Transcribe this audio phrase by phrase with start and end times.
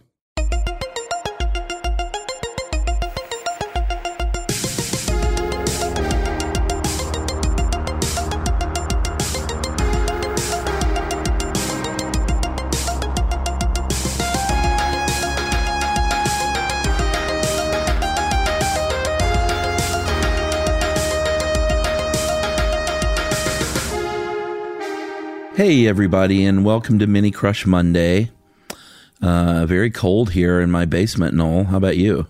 [25.59, 28.31] Hey, everybody, and welcome to Mini Crush Monday.
[29.21, 31.65] Uh, very cold here in my basement, Noel.
[31.65, 32.29] How about you?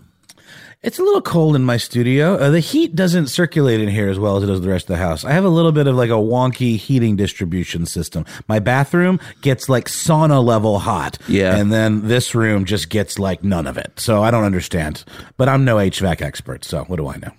[0.81, 2.37] It's a little cold in my studio.
[2.37, 4.95] Uh, the heat doesn't circulate in here as well as it does the rest of
[4.95, 5.23] the house.
[5.23, 8.25] I have a little bit of like a wonky heating distribution system.
[8.47, 11.19] My bathroom gets like sauna level hot.
[11.27, 11.55] Yeah.
[11.55, 13.99] And then this room just gets like none of it.
[13.99, 15.03] So I don't understand.
[15.37, 16.65] But I'm no HVAC expert.
[16.65, 17.33] So what do I know?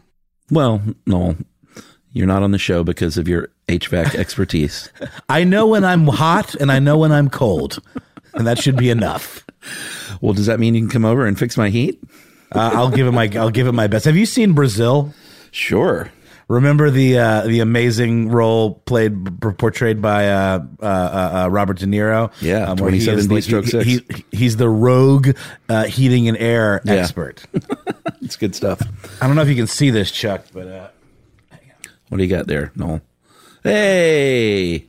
[0.53, 1.35] Well, Noel,
[2.13, 4.91] you're not on the show because of your HVAC expertise.
[5.29, 7.79] I know when I'm hot and I know when I'm cold.
[8.35, 9.45] And that should be enough.
[10.21, 12.01] Well, does that mean you can come over and fix my heat?
[12.53, 14.05] Uh, I'll give it my I'll give it my best.
[14.07, 15.13] Have you seen Brazil?
[15.51, 16.11] Sure.
[16.49, 20.85] Remember the uh, the amazing role played portrayed by uh, uh,
[21.45, 22.33] uh, Robert De Niro?
[22.41, 23.85] Yeah, Um, 27 is B stroke he- six.
[23.87, 25.31] he- he's the rogue
[25.69, 26.95] uh, heating and air Yeah.
[26.95, 27.45] expert.
[28.23, 28.81] It's good stuff.
[29.21, 30.89] I don't know if you can see this, Chuck, but uh,
[32.11, 33.01] What do you got there, Noel?
[33.63, 34.85] Hey.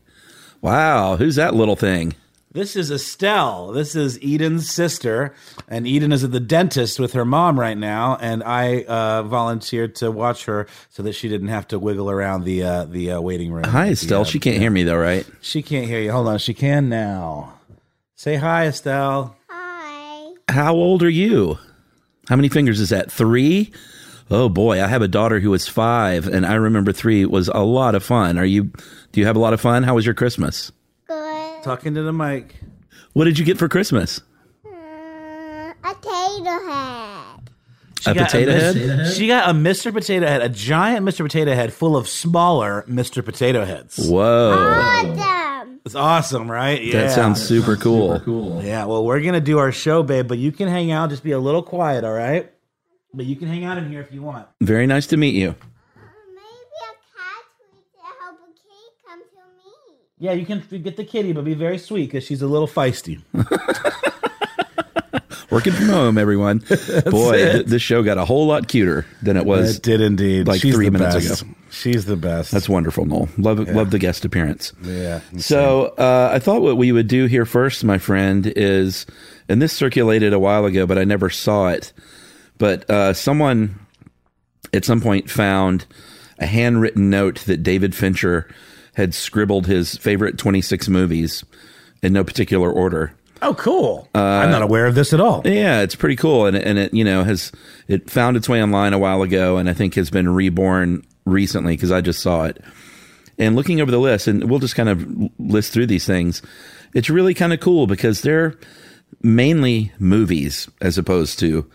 [0.61, 1.15] Wow.
[1.15, 2.13] Who's that little thing?
[2.53, 3.71] this is Estelle.
[3.71, 5.33] This is Eden's sister,
[5.69, 8.17] and Eden is at the dentist with her mom right now.
[8.19, 12.43] And I uh, volunteered to watch her so that she didn't have to wiggle around
[12.43, 13.63] the uh, the uh, waiting room.
[13.63, 14.21] Hi, The, Estelle.
[14.21, 15.25] uh, She can't hear me, though, right?
[15.39, 16.11] She can't hear you.
[16.11, 16.39] Hold on.
[16.39, 17.53] She can now.
[18.15, 19.33] Say hi, Estelle.
[19.49, 20.33] Hi.
[20.49, 21.57] How old are you?
[22.27, 23.09] How many fingers is that?
[23.11, 23.71] Three?
[24.33, 27.59] Oh boy, I have a daughter who was five, and I remember three was a
[27.59, 28.37] lot of fun.
[28.37, 28.71] Are you?
[29.11, 29.83] Do you have a lot of fun?
[29.83, 30.71] How was your Christmas?
[31.07, 31.63] Good.
[31.63, 32.55] Talking to the mic.
[33.13, 34.21] What did you get for Christmas?
[34.65, 37.49] Uh, a potato head.
[38.07, 39.13] A potato Mis- head?
[39.13, 39.93] She got a Mr.
[39.93, 41.19] Potato Head, a giant Mr.
[41.23, 43.23] Potato Head full of smaller Mr.
[43.23, 44.09] Potato Heads.
[44.09, 45.81] Whoa, Awesome.
[45.85, 46.81] It's awesome, right?
[46.81, 47.01] Yeah.
[47.01, 48.61] that sounds super cool.
[48.63, 51.09] Yeah, well, we're going to do our show, babe, but you can hang out.
[51.09, 52.51] Just be a little quiet, all right?
[53.13, 54.47] But you can hang out in here if you want.
[54.61, 55.49] Very nice to meet you.
[55.95, 59.97] Maybe a cat would help a kitty come to me.
[60.17, 63.21] Yeah, you can get the kitty, but be very sweet because she's a little feisty.
[65.49, 66.59] Working from home, everyone.
[67.09, 69.75] Boy, th- this show got a whole lot cuter than it was.
[69.75, 70.47] it did indeed.
[70.47, 71.41] like She's three the minutes best.
[71.41, 71.51] ago.
[71.69, 72.51] She's the best.
[72.51, 73.27] That's wonderful, Noel.
[73.37, 74.71] Love love the guest appearance.
[74.81, 75.19] yeah.
[75.37, 79.05] So uh, I thought what we would do here first, my friend, is,
[79.49, 81.91] and this circulated a while ago, but I never saw it.
[82.61, 83.79] But uh, someone
[84.71, 85.87] at some point found
[86.37, 88.47] a handwritten note that David Fincher
[88.93, 91.43] had scribbled his favorite 26 movies
[92.03, 93.15] in no particular order.
[93.41, 94.07] Oh, cool.
[94.13, 95.41] I'm not aware of this at all.
[95.43, 97.51] Yeah, it's pretty cool, and and it you know has
[97.87, 101.73] it found its way online a while ago, and I think has been reborn recently
[101.73, 102.63] because I just saw it.
[103.39, 106.43] And looking over the list, and we'll just kind of list through these things.
[106.93, 108.55] It's really kind of cool because they're
[109.23, 111.67] mainly movies as opposed to,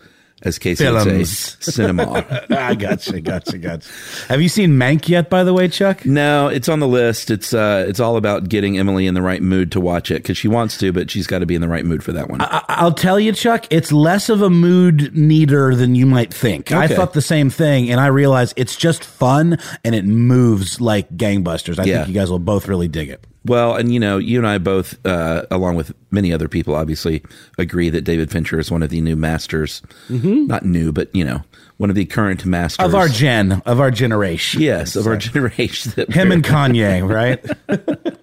[0.43, 1.23] as Casey would say,
[1.71, 2.45] cinema.
[2.51, 3.89] I gotcha, gotcha, gotcha.
[4.29, 6.05] Have you seen Mank yet, by the way, Chuck?
[6.05, 7.31] no, it's on the list.
[7.31, 10.37] It's uh, it's all about getting Emily in the right mood to watch it because
[10.37, 12.41] she wants to, but she's got to be in the right mood for that one.
[12.41, 16.71] I- I'll tell you, Chuck, it's less of a mood neater than you might think.
[16.71, 21.09] I thought the same thing, and I realized it's just fun and it moves like
[21.17, 21.79] gangbusters.
[21.79, 21.97] I Yeah.
[21.97, 23.25] think you guys will both really dig it.
[23.47, 27.23] Well, and you know, you and I both, uh, along with many other people, obviously
[27.57, 29.81] agree that David Fincher is one of the new masters.
[30.09, 31.43] Not new, but you know,
[31.77, 34.61] one of the current masters Of our gen, of our generation.
[34.61, 35.93] yes, of our generation.
[35.95, 37.43] That Him and Kanye, right?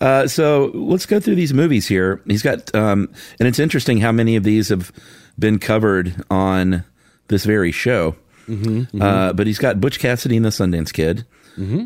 [0.00, 2.20] Uh, so let's go through these movies here.
[2.26, 3.08] He's got, um,
[3.38, 4.92] and it's interesting how many of these have
[5.38, 6.84] been covered on
[7.28, 8.14] this very show.
[8.48, 11.24] Mm-hmm, Uh, but he's got Butch Cassidy and the Sundance Kid.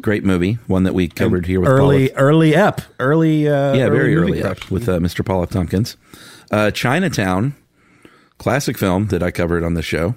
[0.01, 2.19] Great movie, one that we covered here with early, Paul.
[2.19, 5.25] early ep, early, uh, yeah, very early up with uh, Mr.
[5.25, 5.51] Paul F.
[5.51, 5.97] Tompkins.
[6.51, 7.55] Uh, Chinatown,
[8.39, 10.15] classic film that I covered on the show.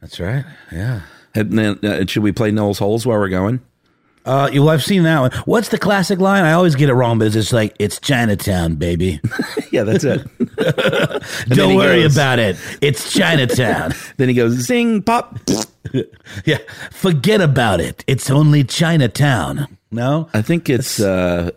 [0.00, 0.44] That's right.
[0.72, 1.02] Yeah.
[1.34, 3.60] And then, uh, should we play Noel's Holes while we're going?
[4.24, 5.30] Uh, well, I've seen that one.
[5.46, 6.44] What's the classic line?
[6.44, 9.20] I always get it wrong, but it's just like it's Chinatown, baby.
[9.72, 10.26] Yeah, that's it.
[11.48, 12.56] Don't worry goes- about it.
[12.80, 13.92] It's Chinatown.
[14.16, 15.38] then he goes, zing, pop.
[16.44, 16.58] yeah,
[16.90, 18.02] forget about it.
[18.08, 19.68] It's only Chinatown.
[19.92, 21.50] No, I think it's uh,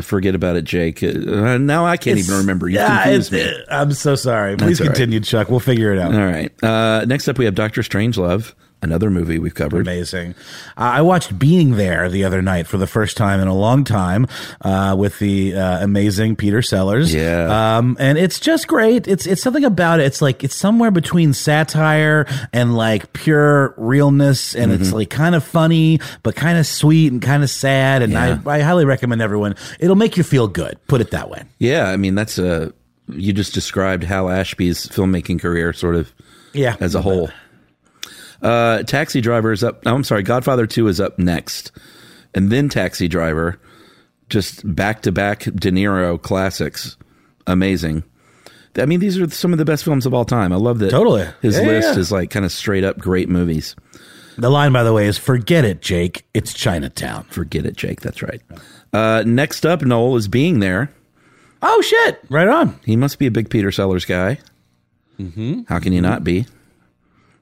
[0.00, 1.02] forget about it, Jake.
[1.02, 2.68] Uh, now I can't even remember.
[2.68, 3.40] You Yeah, confused me.
[3.40, 4.56] it's- I'm so sorry.
[4.56, 4.86] Please right.
[4.86, 5.50] continue, Chuck.
[5.50, 6.14] We'll figure it out.
[6.14, 6.52] All right.
[6.62, 9.82] Uh, next up, we have Doctor Strangelove, another movie we've covered.
[9.82, 10.34] Amazing.
[10.76, 13.84] Uh, I watched Being There the other night for the first time in a long
[13.84, 14.26] time
[14.60, 17.12] uh, with the uh, amazing Peter Sellers.
[17.12, 17.76] Yeah.
[17.78, 19.08] Um, and it's just great.
[19.08, 20.06] It's it's something about it.
[20.06, 24.82] It's like it's somewhere between satire and like pure realness, and Mm-hmm.
[24.82, 28.02] it's like kind of funny, but kind of sweet and kind of sad.
[28.02, 28.40] And Yeah.
[28.46, 29.54] I, I highly recommend everyone.
[29.80, 30.78] It'll make you feel good.
[30.86, 31.42] Put it that way.
[31.58, 32.72] Yeah, I mean that's a
[33.10, 36.12] you just described Hal Ashby's filmmaking career, sort of
[36.52, 36.76] Yeah.
[36.80, 37.30] as a whole.
[38.42, 39.82] Uh, Taxi Driver is up.
[39.86, 41.72] Oh, I'm sorry, Godfather Two is up next,
[42.34, 43.58] and then Taxi Driver,
[44.28, 46.96] just back to back De Niro classics.
[47.46, 48.04] Amazing.
[48.76, 50.52] I mean, these are some of the best films of all time.
[50.52, 50.90] I love that.
[50.90, 51.26] Totally.
[51.42, 52.00] his Yeah, list yeah.
[52.00, 53.74] is like kind of straight up great movies.
[54.36, 56.24] The line, by the way, is "Forget it, Jake.
[56.32, 58.02] It's Chinatown." Forget it, Jake.
[58.02, 58.40] That's right.
[58.92, 60.92] Uh, next up, Noel is being there.
[61.60, 62.20] Oh shit!
[62.30, 62.78] Right on.
[62.84, 64.38] He must be a big Peter Sellers guy.
[65.18, 65.62] Mm-hmm.
[65.68, 66.46] How can you not be?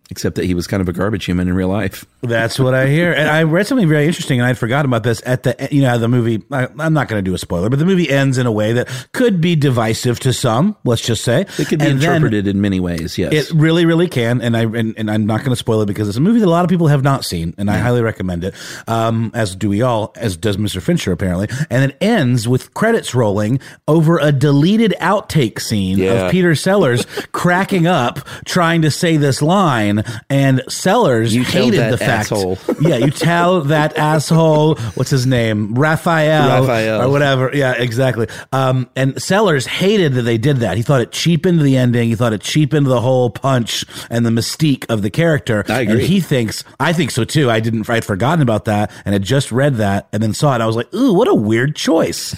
[0.09, 2.07] Except that he was kind of a garbage human in real life.
[2.23, 3.13] That's what I hear.
[3.13, 5.21] And I read something very interesting, and I'd forgotten about this.
[5.27, 7.81] At the you know the movie, I, I'm not going to do a spoiler, but
[7.81, 10.77] the movie ends in a way that could be divisive to some.
[10.85, 13.19] Let's just say It could be And interpreted in many ways.
[13.19, 13.33] Yes.
[13.33, 16.07] It really, really can, and I and, and I'm not going to spoil it because
[16.09, 18.45] it's a movie that a lot of people have not seen, and I highly recommend
[18.45, 18.55] it.
[18.87, 20.81] Um, as do we all, as does Mr.
[20.81, 21.49] Fincher apparently.
[21.69, 23.59] And it ends with credits rolling
[23.89, 26.27] over a deleted outtake scene Yeah.
[26.27, 29.96] of Peter Sellers cracking up trying to say this line,
[30.31, 32.33] and Sellers You hated the fact.
[32.33, 32.59] asshole.
[32.81, 34.77] yeah, you tell that asshole.
[34.95, 35.75] What's his name?
[35.75, 37.03] Raphael, Raphael.
[37.03, 37.51] or whatever.
[37.55, 38.29] Yeah, exactly.
[38.53, 40.77] Um, and Sellers hated that they did that.
[40.77, 42.09] He thought it cheapened the ending.
[42.09, 45.65] He thought it cheapened the whole punch and the mystique of the character.
[45.69, 46.07] I And agree.
[46.07, 47.51] he thinks, I think so too.
[47.51, 50.61] I didn't, I'd forgotten about that and had just read that and then saw it.
[50.61, 52.35] I was like, ooh, what a weird choice.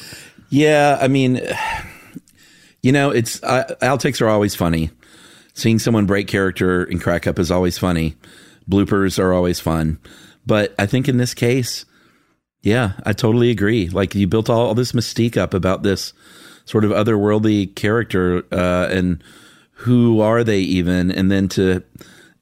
[0.50, 0.98] yeah.
[1.00, 1.40] I mean,
[2.82, 4.90] you know, it's uh, outtakes are always funny.
[5.58, 8.14] Seeing someone break character and crack up is always funny.
[8.70, 9.98] Bloopers are always fun.
[10.46, 11.84] But I think in this case,
[12.62, 13.88] yeah, I totally agree.
[13.88, 16.12] Like you built all, all this mystique up about this
[16.64, 19.20] sort of otherworldly character, uh, and
[19.72, 21.10] who are they even?
[21.10, 21.82] And then to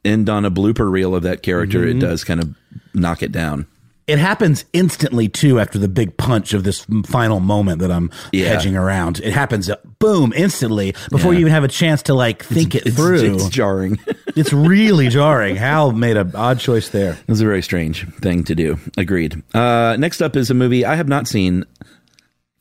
[0.05, 1.97] end on a blooper reel of that character, Mm-hmm.
[1.99, 2.55] it does kind of
[2.93, 3.67] knock it down.
[4.07, 8.47] It happens instantly too after the big punch of this final moment that I'm Yeah.
[8.51, 9.19] hedging around.
[9.19, 11.39] It happens, uh, boom, instantly before Yeah.
[11.39, 13.35] you even have a chance to like think it It's, through.
[13.35, 13.99] it's jarring.
[14.37, 15.57] it's really jarring.
[15.57, 17.13] Hal made an odd choice there.
[17.15, 18.79] It was a very strange thing to do.
[18.97, 19.43] Agreed.
[19.53, 21.65] Uh, next up is a movie I have not seen,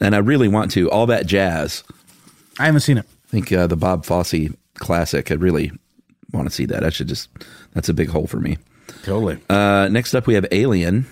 [0.01, 0.89] and I really want to.
[0.89, 1.83] All that jazz.
[2.57, 3.05] I haven't seen it.
[3.27, 4.49] I think uh, the Bob Fosse
[4.79, 5.29] classic.
[5.31, 5.71] I really
[6.31, 6.83] want to see that.
[6.83, 7.29] I should just.
[7.73, 8.57] That's a big hole for me.
[9.03, 9.37] Totally.
[9.47, 11.05] Uh, next up, we have Alien.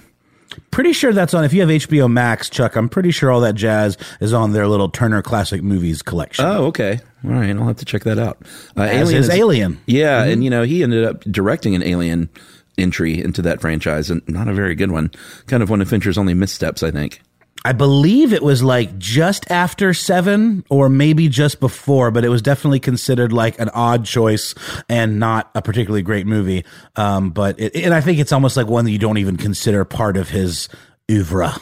[0.71, 1.43] Pretty sure that's on.
[1.43, 4.67] If you have HBO Max, Chuck, I'm pretty sure all that jazz is on their
[4.67, 6.45] little Turner Classic Movies collection.
[6.45, 6.99] Oh, okay.
[7.23, 7.55] All right.
[7.55, 8.37] I'll have to check that out.
[8.77, 9.79] Uh, As is Alien.
[9.85, 12.29] Yeah, and you know he ended up directing an Alien
[12.77, 15.11] entry into that franchise, and not a very good one.
[15.47, 17.21] Kind of one of Fincher's only missteps, I think.
[17.65, 22.41] I believe it was like just after seven, or maybe just before, but it was
[22.41, 24.53] definitely considered like an odd choice
[24.89, 26.65] and not a particularly great movie.
[26.97, 29.85] Um, but it, and I think it's almost like one that you don't even consider
[29.85, 30.67] part of his
[31.09, 31.53] oeuvre.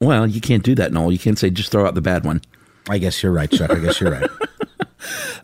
[0.00, 1.10] Well, you can't do that, Noel.
[1.10, 2.40] You can't say just throw out the bad one.
[2.88, 3.70] I guess you're right, Chuck.
[3.70, 4.30] I guess you're right.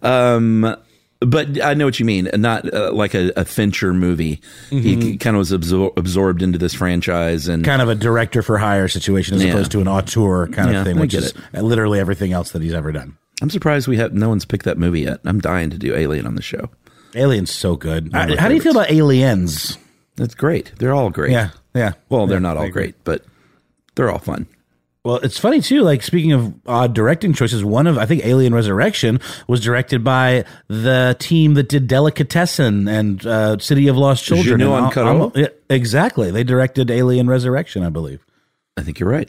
[1.26, 2.28] But I know what you mean.
[2.35, 4.40] Not uh, like a, a Fincher movie.
[4.71, 8.59] He kind of was absor- absorbed into this franchise, and kind of a director for
[8.59, 9.50] hire situation as Yeah.
[9.50, 12.62] opposed to an auteur kind Yeah, of thing, I which is literally everything else that
[12.62, 13.16] he's ever done.
[13.43, 15.21] I'm surprised we have no one's picked that movie yet.
[15.25, 16.71] I'm dying to do Alien on the show.
[17.14, 18.12] Alien's so good.
[18.12, 19.78] My how do you feel about Aliens?
[20.16, 20.73] That's great.
[20.78, 21.33] They're all great.
[21.33, 21.93] Yeah, yeah.
[22.09, 23.25] Well, they're Yeah, not all great, but
[23.97, 24.47] they're all fun.
[25.04, 25.82] Well, it's funny too.
[25.82, 30.46] Like speaking of odd directing choices, one of I think Alien Resurrection was directed by
[30.68, 34.61] the team that did Delicatessen and uh, City of Lost Children.
[34.61, 35.20] Jeunet and and Caro?
[35.20, 38.25] Al- yeah, exactly, they directed Alien Resurrection, I believe.
[38.78, 39.28] I think you're right.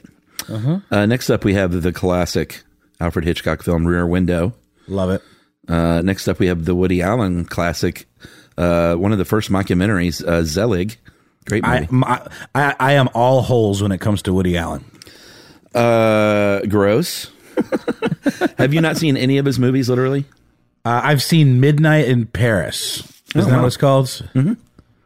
[0.90, 2.62] Uh, next up, we have the classic
[3.00, 4.54] Alfred Hitchcock film Rear Window.
[4.88, 5.22] Love it.
[5.68, 8.06] Uh, next up, we have the Woody Allen classic,
[8.56, 10.96] uh, one of the first mockumentaries, uh, Zelig.
[11.46, 11.92] Great I, movie.
[11.92, 14.84] my, I I am all holes when it comes to Woody Allen.
[15.76, 17.30] Uh, gross.
[18.58, 20.24] have you not seen any of his movies, literally?
[20.84, 23.02] Uh, I've seen Midnight in Paris.
[23.34, 24.06] Isn't that what it's called?
[24.34, 24.54] Mm-hmm.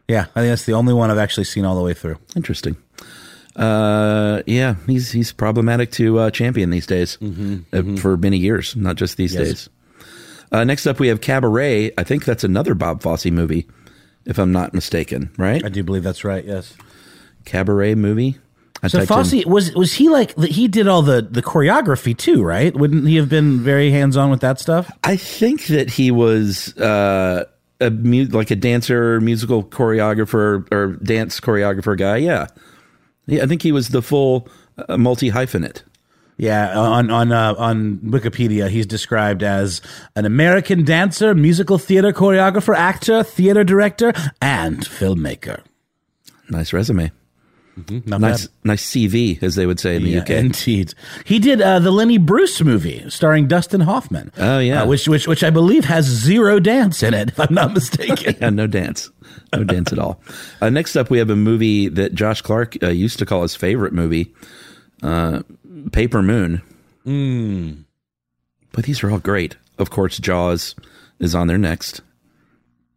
[0.08, 2.16] Yeah, I think that's the only one I've actually seen all the way through.
[2.36, 2.76] Interesting.
[3.56, 7.18] Uh, yeah, he's he's problematic to uh, champion these days
[7.72, 9.42] uh, for many years, not just these Yes.
[9.46, 9.68] days.
[10.52, 11.92] Uh, next up, we have Cabaret.
[11.96, 13.66] I think that's another Bob Fosse movie,
[14.24, 15.30] if I'm not mistaken.
[15.36, 15.64] Right?
[15.64, 16.44] I do believe that's right.
[16.44, 16.74] Yes.
[17.44, 18.38] Cabaret movie.
[18.82, 22.74] I So in- was was he like he did all the the choreography too, right?
[22.74, 24.90] Wouldn't he have been very hands on with that stuff?
[25.04, 27.44] I think that he was uh,
[27.80, 32.16] a mu- like a dancer, musical choreographer, or dance choreographer guy.
[32.18, 32.46] Yeah,
[33.26, 33.42] yeah.
[33.42, 34.48] I think he was the full
[34.88, 35.82] uh, multi hyphenate.
[36.38, 39.82] Yeah, on on uh, on Wikipedia, he's described as
[40.16, 45.60] an American dancer, musical theater choreographer, actor, theater director, and filmmaker.
[46.48, 47.12] Nice resume.
[48.06, 48.54] Not Nice, bad.
[48.64, 50.30] nice CV, as they would say in the Yeah, UK.
[50.30, 50.92] indeed.
[51.24, 54.32] He did uh, the Lenny Bruce movie starring Dustin Hoffman.
[54.36, 54.82] Oh, yeah.
[54.82, 58.36] uh, which which which I believe has zero dance in it, if I'm not mistaken.
[58.40, 59.10] yeah, no dance,
[59.54, 60.20] no dance at all.
[60.60, 63.54] Uh, next up, we have a movie that Josh Clark uh, used to call his
[63.54, 64.34] favorite movie,
[65.02, 65.42] uh,
[65.92, 66.60] Paper Moon.
[68.72, 69.56] But these are all great.
[69.78, 70.74] Of course, Jaws
[71.18, 72.02] is on there next.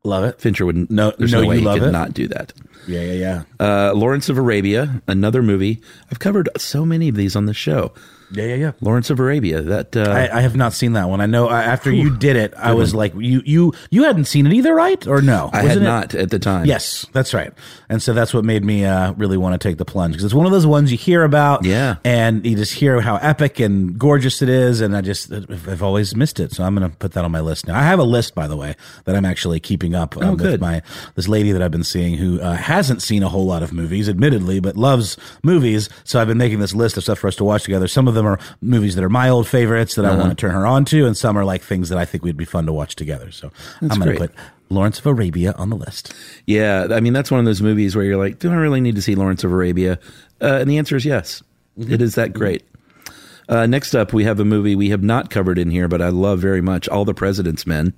[0.04, 0.40] Love it.
[0.42, 1.92] Fincher would No- There's no, no, way you he could it?
[1.92, 2.52] not do that.
[2.88, 3.88] Yeah, yeah, yeah.
[3.90, 5.82] Uh, Lawrence of Arabia, another movie.
[6.12, 7.94] I've covered so many of these on the show.
[8.32, 8.72] Yeah, yeah, yeah.
[8.82, 9.62] Lawrence of Arabia.
[9.62, 11.22] That uh, I, I have not seen that one.
[11.22, 14.54] I know after you did it, I was like, you you you hadn't seen it
[14.54, 15.06] either, right?
[15.08, 15.50] Or no?
[15.54, 16.66] I had Wasn't it- not at the time.
[16.66, 17.52] Yes, that's right.
[17.90, 20.34] And so that's what made me uh, really want to take the plunge because it's
[20.34, 21.98] one of those ones you hear about, Yeah.
[22.04, 26.16] and you just hear how epic and gorgeous it is, and I just I've always
[26.16, 27.78] missed it, so I'm going to put that on my list now.
[27.78, 28.76] I have a list, by the way,
[29.06, 30.82] that I'm actually keeping up um, Oh, with my
[31.16, 34.10] this lady that I've been seeing who uh, hasn't seen a whole lot of movies,
[34.10, 35.90] admittedly, but loves movies.
[36.04, 37.88] So I've been making this list of stuff for us to watch together.
[37.88, 40.18] Some of them are movies that are my old favorites that I Uh-huh.
[40.20, 42.38] want to turn her on to, and some are like things that I think would
[42.38, 43.32] be fun to watch together.
[43.32, 43.52] So
[43.82, 44.32] I'm going to put
[44.70, 46.14] Lawrence of Arabia on the list.
[46.48, 48.96] Yeah, I mean that's one of those movies where you're like, do I really need
[48.96, 50.00] to see Lawrence of Arabia?
[50.42, 51.44] Uh, and the answer is yes.
[51.80, 51.94] Mm-hmm.
[51.94, 52.64] It is that great.
[53.50, 56.10] Uh, next up, we have a movie we have not covered in here, but I
[56.10, 56.88] love very much.
[56.90, 57.94] All the President's Men.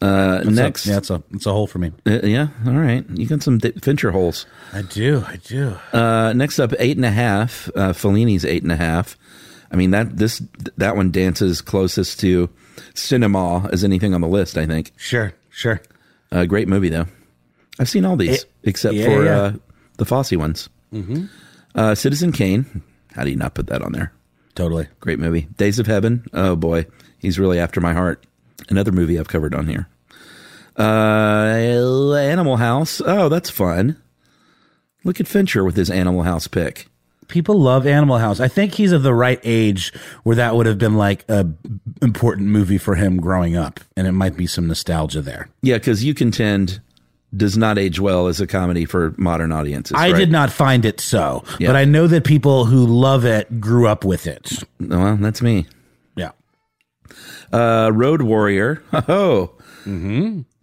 [0.00, 1.92] Uh, next, yeah, it's a it's a hole for me.
[2.06, 4.46] uh, yeah, all right, you got some Fincher holes.
[4.72, 5.76] I do, I do.
[5.92, 7.68] Uh, next up, eight and a half.
[7.76, 9.18] Uh, Fellini's eight and a half.
[9.70, 10.42] I mean that this
[10.78, 12.48] that one dances closest to
[12.94, 14.56] cinema as anything on the list.
[14.56, 14.92] I think.
[14.96, 15.80] Sure, sure.
[16.32, 17.06] Uh, great movie though.
[17.78, 19.36] I've seen all these It- except yeah, for yeah.
[19.40, 19.52] Uh,
[19.98, 20.68] the Fosse ones.
[20.92, 21.26] Mm-hmm.
[21.74, 22.82] Uh, Citizen Kane.
[23.14, 24.12] How do you not put that on there?
[24.54, 24.88] Totally.
[25.00, 25.42] Great movie.
[25.56, 26.24] Days of Heaven.
[26.32, 26.86] Oh boy,
[27.18, 28.24] he's really after my heart.
[28.68, 29.88] Another movie I've covered on here.
[30.78, 33.00] Uh, Animal House.
[33.04, 33.96] Oh, that's fun.
[35.04, 36.88] Look at Fincher with his Animal House pick.
[37.28, 38.40] People love Animal House.
[38.40, 39.92] I think he's of the right age
[40.24, 41.46] where that would have been like a
[42.02, 45.48] important movie for him growing up, and it might be some nostalgia there.
[45.62, 46.80] Yeah, because you contend
[47.36, 49.94] does not age well as a comedy for modern audiences.
[49.96, 50.18] I right?
[50.18, 51.68] did not find it so, Yeah.
[51.68, 54.64] but I know that people who love it grew up with it.
[54.80, 55.66] Well, that's me.
[57.52, 58.82] Uh, Road Warrior.
[58.92, 59.52] Oh,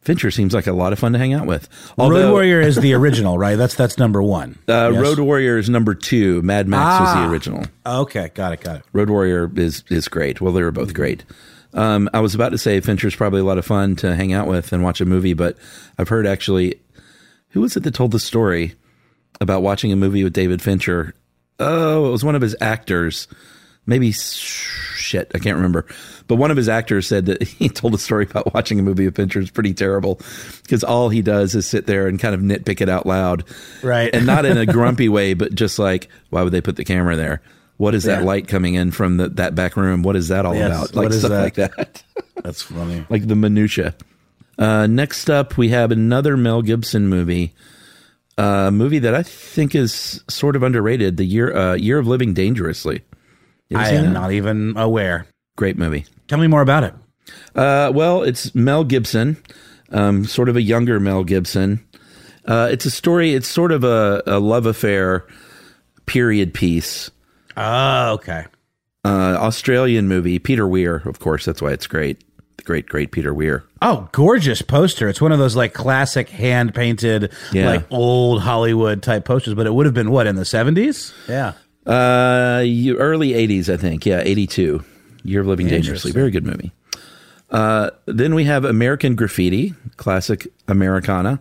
[0.01, 1.67] Fincher seems like a lot of fun to hang out with.
[1.97, 3.55] Although, Road Warrior is the original, right?
[3.57, 4.57] That's that's number one.
[4.67, 5.01] Uh, Yes?
[5.01, 6.41] Road Warrior is number two.
[6.43, 7.25] Mad Max was Ah.
[7.25, 7.65] the original.
[7.85, 8.83] Okay, got it, got it.
[8.93, 10.39] Road Warrior is is great.
[10.39, 11.25] Well, they were both great.
[11.73, 14.47] Um, I was about to say Fincher's probably a lot of fun to hang out
[14.47, 15.57] with and watch a movie, but
[15.99, 16.79] I've heard actually,
[17.49, 18.75] who was it that told the story
[19.41, 21.13] about watching a movie with David Fincher?
[21.59, 23.27] Oh, it was one of his actors.
[23.87, 25.85] Maybe shit, I can't remember.
[26.27, 29.05] But one of his actors said that he told a story about watching a movie
[29.05, 30.19] of Fincher's pretty terrible
[30.63, 33.45] because all he does is sit there and kind of nitpick it out loud.
[33.81, 34.13] Right.
[34.13, 37.15] And not in a grumpy way, but just like, why would they put the camera
[37.15, 37.41] there?
[37.77, 38.25] What is that Yeah.
[38.25, 40.03] light coming in from the, that back room?
[40.03, 40.95] What is that all Yes, about?
[40.95, 41.41] Like what is stuff that?
[41.43, 42.03] like that.
[42.43, 43.05] That's funny.
[43.09, 43.95] like the minutia.
[44.57, 47.53] Uh, next up, we have another Mel Gibson movie,
[48.37, 51.17] a movie that I think is sort of underrated.
[51.17, 53.01] The year uh, Year of Living Dangerously.
[53.75, 54.11] I am that?
[54.11, 55.27] not even aware.
[55.55, 56.05] Great movie.
[56.27, 56.93] Tell me more about it.
[57.55, 59.37] Uh, well, it's Mel Gibson,
[59.91, 61.83] um, sort of a younger Mel Gibson.
[62.45, 63.33] Uh, it's a story.
[63.33, 65.25] It's sort of a, a love affair
[66.05, 67.11] period piece.
[67.57, 68.45] Oh, okay.
[69.03, 70.39] Uh, Australian movie.
[70.39, 71.43] Peter Weir, of course.
[71.45, 72.23] That's why it's great.
[72.57, 73.63] The great, great Peter Weir.
[73.81, 75.07] Oh, gorgeous poster.
[75.09, 77.67] It's one of those like classic hand painted, Yeah.
[77.67, 81.13] like old Hollywood type posters, but it would have been what in the 70s?
[81.27, 81.53] Yeah.
[81.87, 82.63] Uh,
[82.97, 84.05] early '80s, I think.
[84.05, 84.83] Yeah, '82.
[85.23, 86.11] Year of Living Dangerously.
[86.11, 86.71] Very good movie.
[87.49, 91.39] Uh, then we have American Graffiti, classic Americana.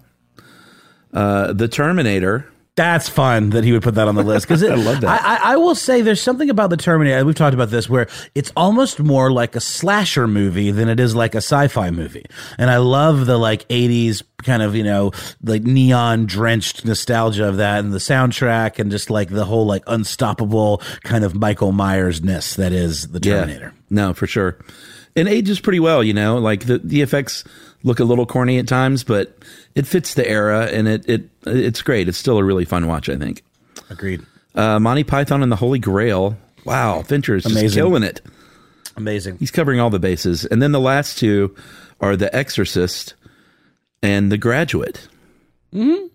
[1.12, 2.46] Uh, the Terminator.
[2.76, 5.22] That's fun that he would put that on the list because I love that.
[5.24, 7.24] I, I, will say there's something about the Terminator.
[7.24, 11.14] We've talked about this where it's almost more like a slasher movie than it is
[11.14, 12.26] like a sci-fi movie.
[12.58, 17.56] And I love the like 80s kind of you know like neon drenched nostalgia of
[17.56, 22.22] that and the soundtrack and just like the whole like unstoppable kind of Michael Myers
[22.22, 23.72] ness that is the Terminator.
[23.74, 23.82] Yeah.
[23.88, 24.58] No, for sure.
[25.16, 26.36] and ages pretty well, you know.
[26.36, 27.42] Like the the effects
[27.82, 29.36] look a little corny at times, but
[29.74, 32.08] it fits the era, and it it it's great.
[32.08, 33.42] It's still a really fun watch, I think.
[33.90, 34.24] Agreed.
[34.54, 36.36] Uh, Monty Python and the Holy Grail.
[36.64, 37.78] Wow, Fincher is just Amazing.
[37.78, 38.20] killing it.
[38.96, 39.36] Amazing.
[39.38, 40.44] He's covering all the bases.
[40.46, 41.54] And then the last two
[42.00, 43.14] are The Exorcist
[44.02, 45.06] and The Graduate.
[45.74, 46.06] Mm-hmm.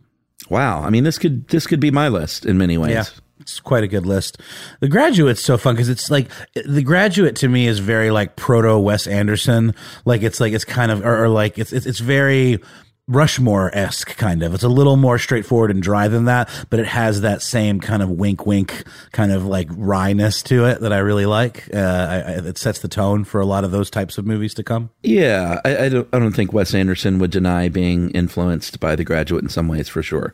[0.51, 0.82] Wow.
[0.82, 2.91] I mean, this could this could be my list in many ways.
[2.91, 3.03] Yeah.
[3.41, 4.39] It's quite a good list.
[4.79, 8.79] The Graduate's so fun because it's like The Graduate to me is very like proto
[8.79, 9.74] Wes Anderson.
[10.05, 12.60] Like it's like it's kind of or, or like it's it's, it's very
[13.07, 14.53] Rushmore esque kind of.
[14.53, 18.01] It's a little more straightforward and dry than that, but it has that same kind
[18.01, 21.67] of wink wink kind of like wryness to it that I really like.
[21.74, 24.63] Uh, I, it sets the tone for a lot of those types of movies to
[24.63, 24.91] come.
[25.04, 29.04] Yeah, I, I don't I don't think Wes Anderson would deny being influenced by The
[29.04, 30.34] Graduate in some ways for sure.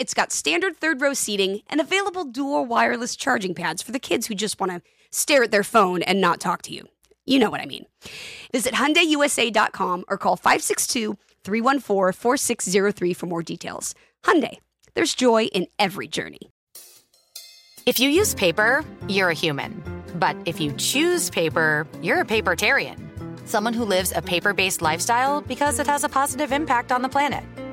[0.00, 4.26] it's got standard third row seating and available dual wireless charging pads for the kids
[4.26, 6.88] who just want to stare at their phone and not talk to you.
[7.26, 7.84] You know what I mean.
[8.50, 13.94] Visit HyundaiUSA.com or call 562-314-4603 for more details.
[14.24, 14.56] Hyundai,
[14.94, 16.40] there's joy in every journey.
[17.84, 19.82] If you use paper, you're a human.
[20.14, 22.96] But if you choose paper, you're a papertarian.
[23.46, 27.10] Someone who lives a paper based lifestyle because it has a positive impact on the
[27.10, 27.44] planet.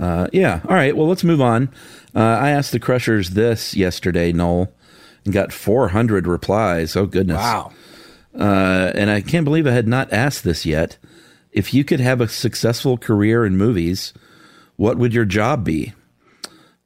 [0.00, 0.60] Uh, yeah.
[0.68, 0.96] All right.
[0.96, 1.68] Well, let's move on.
[2.14, 4.72] Uh, I asked the Crushers this yesterday, Noel,
[5.24, 6.96] and got 400 replies.
[6.96, 7.38] Oh, goodness.
[7.38, 7.72] Wow.
[8.38, 10.98] Uh, and I can't believe I had not asked this yet.
[11.52, 14.12] If you could have a successful career in movies,
[14.76, 15.94] what would your job be?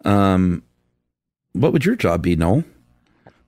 [0.04, 0.62] Um,
[1.52, 2.64] what would your job be, Noel?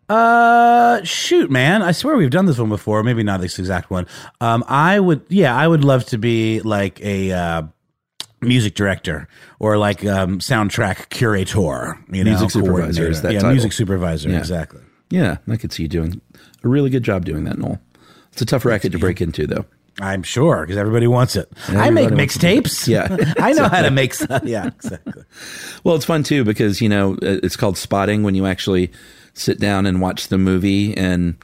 [0.09, 1.81] Uh, shoot, man!
[1.81, 3.03] I swear we've done this one before.
[3.03, 4.07] Maybe not this exact one.
[4.41, 7.63] Um, I would, yeah, I would love to be like a uh,
[8.43, 9.29] music director
[9.59, 11.99] or like um, soundtrack curator.
[12.11, 13.53] You know, Music supervisor is that yeah, title.
[13.53, 14.29] music supervisor.
[14.31, 14.39] Yeah.
[14.39, 14.81] Exactly.
[15.11, 16.21] Yeah, I could see you doing
[16.65, 17.81] a really good job doing that, Noel.
[18.33, 19.67] It's a tough racket to break into, though.
[20.01, 21.53] I'm sure because everybody wants it.
[21.69, 22.89] I make Everybody mixtapes.
[22.89, 24.43] Yeah, I know how to make stuff.
[24.45, 25.23] Yeah, exactly.
[25.85, 28.91] Well, it's fun too because you know it's called spotting when you actually
[29.35, 31.35] sit down and watch the movie and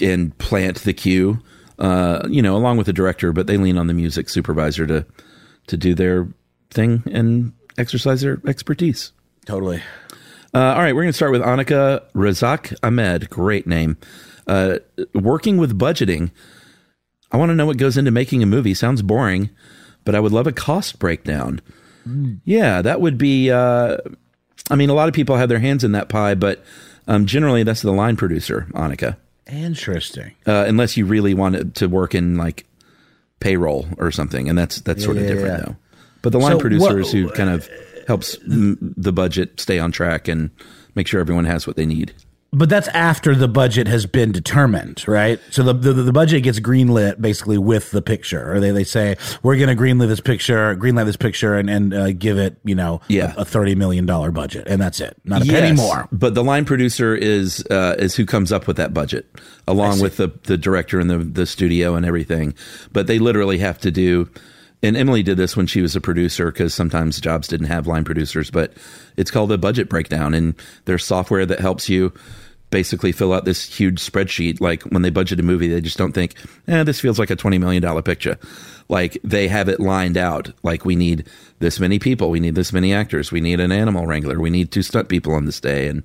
[0.00, 1.38] and plant the cue.
[1.78, 5.04] Uh, you know, along with the director, but they lean on the music supervisor to
[5.66, 6.28] to do their
[6.70, 9.12] thing and exercise their expertise.
[9.44, 9.82] Totally.
[10.54, 13.28] Uh, all right, we're going to start with Annika Razak Ahmed.
[13.28, 13.98] Great name.
[14.46, 14.78] Uh,
[15.14, 16.30] working with budgeting.
[17.32, 18.74] I want to know what goes into making a movie.
[18.74, 19.50] Sounds boring,
[20.04, 21.60] but I would love a cost breakdown.
[22.44, 23.50] Yeah, that would be.
[23.50, 23.96] Uh,
[24.70, 26.64] I mean, a lot of people have their hands in that pie, but
[27.08, 29.16] um, generally that's the line producer, Annika.
[29.50, 30.32] Interesting.
[30.46, 32.64] Uh, unless you really want to work in like
[33.40, 35.64] payroll or something, and that's that's sort of Yeah, different yeah.
[35.66, 35.76] though.
[36.22, 37.68] But the line So producer what- is who kind of
[38.08, 40.50] helps the budget stay on track and
[40.94, 42.12] make sure everyone has what they need.
[42.58, 45.38] But that's after the budget has been determined, right?
[45.50, 49.16] So the the, the budget gets greenlit basically with the picture, or they, they say
[49.42, 52.74] we're going to greenlit this picture, greenlight this picture, and and uh, give it, you
[52.74, 53.34] know, Yeah.
[53.36, 56.08] a, a thirty million dollar budget, and that's it, not a penny more.
[56.10, 59.26] But the line producer is uh, is who comes up with that budget,
[59.68, 62.54] along with the the director and the the studio and everything.
[62.90, 64.30] But they literally have to do.
[64.82, 68.04] And Emily did this when she was a producer because sometimes jobs didn't have line
[68.04, 68.50] producers.
[68.50, 68.72] But
[69.18, 70.54] it's called a budget breakdown, and
[70.86, 72.12] there's software that helps you
[72.70, 74.60] basically fill out this huge spreadsheet.
[74.60, 76.34] Like when they budget a movie, they just don't think,
[76.68, 78.38] "eh, this feels like a twenty million dollar picture."
[78.88, 80.52] Like they have it lined out.
[80.62, 81.26] Like we need
[81.58, 84.70] this many people, we need this many actors, we need an animal wrangler, we need
[84.70, 86.02] two stunt people on this day, and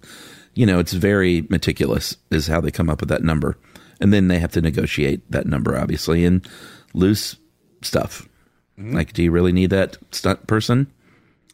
[0.55, 3.57] you know it's very meticulous is how they come up with that number,
[3.99, 6.47] and then they have to negotiate that number obviously and
[6.93, 7.35] loose
[7.81, 8.27] stuff.
[8.77, 10.87] Like, do you really need that stunt person?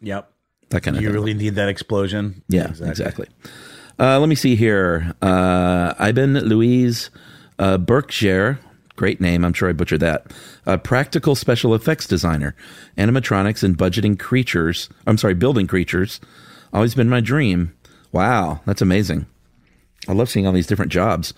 [0.01, 0.31] Yep.
[0.69, 1.15] That kind of You thing.
[1.15, 2.41] really need that explosion.
[2.47, 3.27] Yeah, exactly.
[3.99, 5.13] Uh, let me see here.
[5.21, 7.09] Uh, Ivan Louise
[7.57, 8.59] uh, Berkshire,
[8.95, 9.43] great name.
[9.43, 10.31] I'm sure I butchered that.
[10.67, 12.55] Uh, practical special effects designer,
[12.97, 14.89] animatronics, and budgeting creatures.
[15.07, 16.19] I'm sorry, building creatures.
[16.73, 17.73] Always been my dream.
[18.11, 19.25] Wow, that's amazing.
[20.07, 21.33] I love seeing all these different jobs.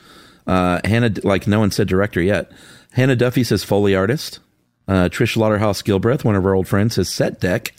[0.45, 2.51] Uh, Hannah, like no one said director yet.
[2.91, 4.39] Hannah Duffy says Foley artist.
[4.87, 7.73] Uh, Trish Lauderhouse Gilbreth, one of our old friends, says set deck.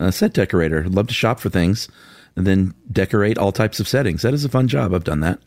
[0.00, 0.88] Uh, set decorator.
[0.88, 1.88] Love to shop for things
[2.36, 4.22] and then decorate all types of settings.
[4.22, 4.94] That is a fun job.
[4.94, 5.40] I've done that.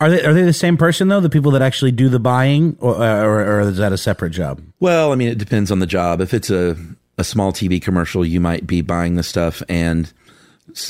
[0.00, 1.20] Are they are they the same person though?
[1.20, 4.60] The people that actually do the buying, or or, or is that a separate job?
[4.80, 6.20] Well, I mean, it depends on the job.
[6.20, 6.76] If it's a,
[7.18, 10.12] a small TV commercial, you might be buying the stuff and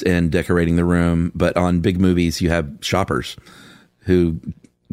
[0.07, 1.31] and decorating the room.
[1.35, 3.37] But on big movies, you have shoppers
[4.05, 4.41] who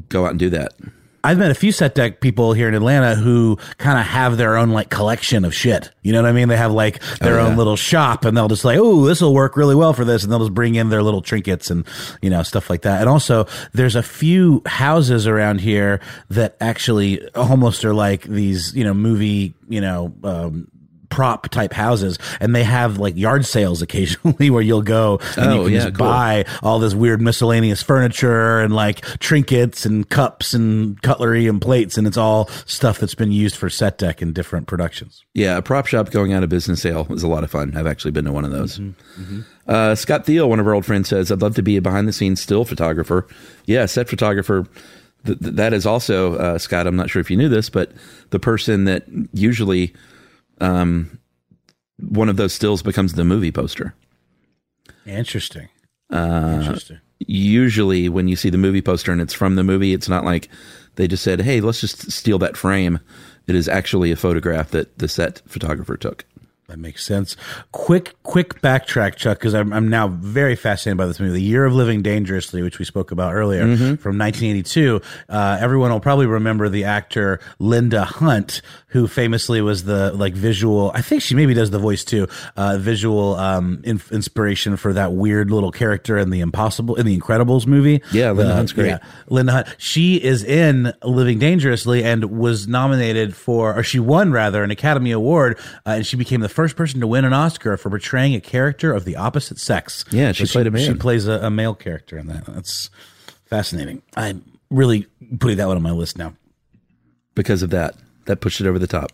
[0.10, 0.74] go out and do that.
[1.24, 4.58] I've met a few set deck people here in Atlanta who kind of have their
[4.58, 5.92] own like collection of shit.
[6.02, 6.48] You know what I mean?
[6.48, 9.34] They have like their Oh, own little shop and they'll just like, oh, this will
[9.34, 10.24] work really well for this.
[10.24, 11.86] And they'll just bring in their little trinkets and,
[12.22, 13.02] you know, stuff like that.
[13.02, 18.84] And also there's a few houses around here that actually almost are like these, you
[18.84, 20.68] know, movie, you know, um,
[21.10, 25.60] prop type houses and they have like yard sales occasionally where you'll go and you
[25.60, 26.08] Oh, can yeah, just cool.
[26.08, 31.98] buy all this weird miscellaneous furniture and like trinkets and cups and cutlery and plates
[31.98, 35.24] and it's all stuff that's been used for set deck in different productions.
[35.34, 37.76] Yeah, a prop shop going out of business sale is a lot of fun.
[37.76, 38.80] I've actually been to one of those.
[39.68, 42.08] Uh, Scott Thiel, one of our old friends, says, I'd love to be a behind
[42.08, 43.28] the scenes still photographer.
[43.66, 44.66] Yeah, set photographer.
[45.26, 47.92] Th- th- that is also, uh, Scott, I'm not sure if you knew this, but
[48.32, 49.94] the person that usually
[50.60, 51.20] um,
[51.98, 53.94] one of those stills becomes the movie poster.
[55.06, 55.70] Interesting.
[56.12, 57.00] Uh, Interesting.
[57.20, 60.50] usually when you see the movie poster and it's from the movie, it's not like
[60.96, 63.00] they just said, "Hey, let's just steal that frame."
[63.48, 66.26] It is actually a photograph that the set photographer took.
[66.68, 67.36] That makes sense.
[67.72, 71.34] Quick, quick backtrack, Chuck, because I'm, I'm now very fascinated by this movie.
[71.34, 73.64] The Year of Living Dangerously, which we spoke about earlier
[73.98, 75.02] from 1982.
[75.28, 80.92] Uh, everyone will probably remember the actor Linda Hunt, who famously was the like visual,
[80.96, 85.14] I think she maybe does the voice too, uh, visual um, in, inspiration for that
[85.14, 88.02] weird little character in the Impossible, in the Incredibles movie.
[88.12, 88.88] Yeah, Linda The- Hunt's great.
[88.88, 88.98] yeah,
[89.28, 89.68] Linda Hunt.
[89.78, 95.12] She is in Living Dangerously and was nominated for, or she won rather, an Academy
[95.12, 98.42] Award, uh, and she became the first person to win an Oscar for portraying a
[98.42, 100.04] character of the opposite sex.
[100.12, 100.86] Yeah, she played a man.
[100.86, 102.46] She plays a, a male character in that.
[102.46, 102.90] That's
[103.46, 104.02] fascinating.
[104.18, 105.06] I'm really
[105.40, 106.34] putting that one on my list now.
[107.36, 107.96] because of that.
[108.30, 109.12] That pushed it over the top.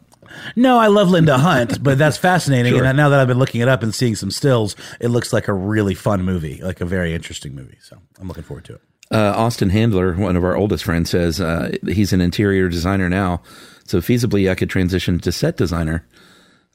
[0.57, 2.73] No, I love Linda Hunt, but that's fascinating.
[2.73, 2.83] Sure.
[2.83, 5.47] And now that I've been looking it up and seeing some stills, it looks like
[5.47, 7.77] a really fun movie, like a very interesting movie.
[7.81, 8.81] So I'm looking forward to it.
[9.09, 13.41] Uh, Austin Handler, one of our oldest friends, says uh, he's an interior designer now.
[13.85, 16.05] So feasibly, I could transition to set designer.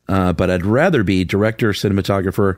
[0.08, 2.56] Uh, but I'd rather be director, cinematographer,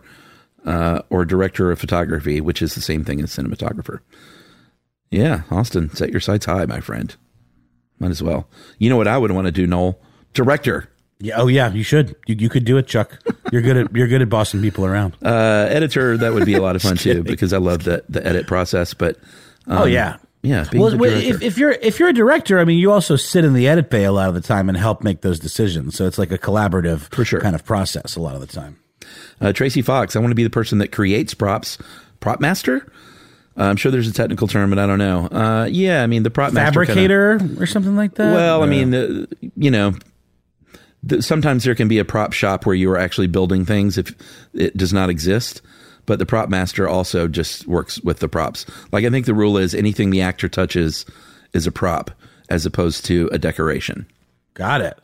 [0.65, 3.99] uh, or director of photography, which is the same thing as cinematographer.
[5.11, 7.17] Yeah, Austin, set your sights high, my friend.
[8.03, 8.49] Might as well.
[8.79, 9.97] You know what I would want to do, Noel?
[10.35, 10.89] Director.
[11.21, 11.37] Yeah.
[11.37, 11.73] Oh, yeah.
[11.73, 12.17] You should.
[12.27, 13.17] You, you could do it, Chuck.
[13.53, 15.17] You're good at you're good at bossing people around.
[15.25, 18.27] Uh, editor, that would be a lot of fun too, because I love the, the
[18.27, 18.93] edit process.
[18.93, 19.19] But
[19.69, 20.17] oh yeah.
[20.43, 21.29] yeah, being Well, the well, director.
[21.37, 23.89] if, if you're if you're a director, I mean, you also sit in the edit
[23.89, 25.95] bay a lot of the time and help make those decisions.
[25.95, 27.41] So it's like a collaborative For sure.
[27.41, 28.79] kind of process a lot of the time.
[29.41, 31.79] Uh, Tracy Fox, I want to be the person that creates props.
[32.19, 32.91] Prop master?
[33.59, 35.27] Uh, I'm sure there's a technical term, but I don't know.
[35.27, 36.85] Uh, yeah, I mean, the prop master.
[36.87, 38.33] kinda- Fabricator or something like that.
[38.35, 39.95] well, I mean, uh, you know,
[41.09, 44.15] th- sometimes there can be a prop shop where you are actually building things if
[44.55, 45.61] it does not exist.
[46.05, 48.67] But the prop master also just works with the props.
[48.91, 51.07] Like, I think the rule is anything the actor touches
[51.53, 52.11] is a prop
[52.49, 54.07] as opposed to a decoration.
[54.55, 54.99] got it.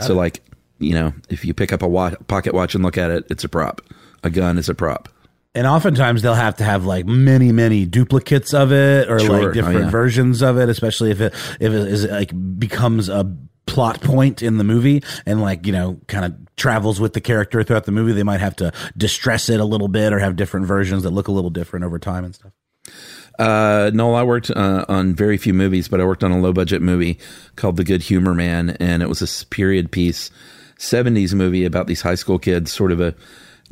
[0.00, 0.42] so, like,
[0.78, 3.42] you know, if you pick up a wa- pocket watch and look at it, it's
[3.44, 3.80] a prop.
[4.22, 5.08] A gun is a prop.
[5.56, 9.30] And oftentimes they'll have to have like many, many duplicates of it or Sure.
[9.30, 9.90] like Oh, different yeah.
[9.90, 13.34] versions of it, especially if it if it is like becomes a
[13.66, 17.62] plot point in the movie and like you know kind of travels with the character
[17.64, 18.12] throughout the movie.
[18.12, 21.26] They might have to distress it a little bit or have different versions that look
[21.28, 22.52] a little different over time and stuff.
[23.38, 26.52] Uh, no, I worked uh, on very few movies, but I worked on a low
[26.52, 27.18] budget movie
[27.56, 30.30] called The Good Humor Man, and it was a period piece,
[30.78, 33.14] 70s movie about these high school kids, sort of a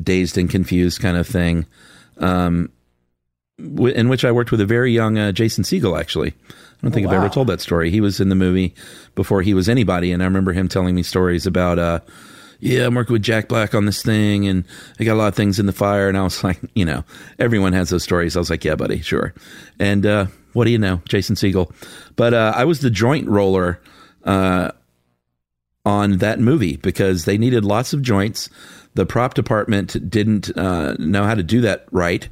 [0.02, 1.66] dazed and confused kind of thing,
[2.18, 2.70] um,
[3.59, 6.30] w- in which I worked with a very young uh, Jason Segel, actually.
[6.30, 7.90] I don't think I've ever told that story.
[7.90, 8.74] He was in the movie
[9.14, 12.00] before he was anybody, and I remember him telling me stories about, uh,
[12.61, 14.64] yeah, I'm working with Jack Black on this thing, and
[15.00, 16.09] I got a lot of things in the fire.
[16.09, 17.04] And I was like, you know,
[17.38, 18.37] everyone has those stories.
[18.37, 19.33] I was like, yeah, buddy, sure.
[19.78, 21.72] And uh, what do you know, Jason Segel?
[22.16, 23.80] But uh, I was the joint roller
[24.24, 24.72] uh,
[25.85, 28.48] on that movie because they needed lots of joints.
[28.94, 32.28] The prop department didn't uh, know how to do that right,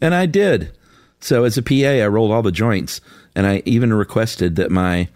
[0.00, 0.72] and I did.
[1.20, 3.00] So as a PA, I rolled all the joints,
[3.34, 5.08] and I even requested that my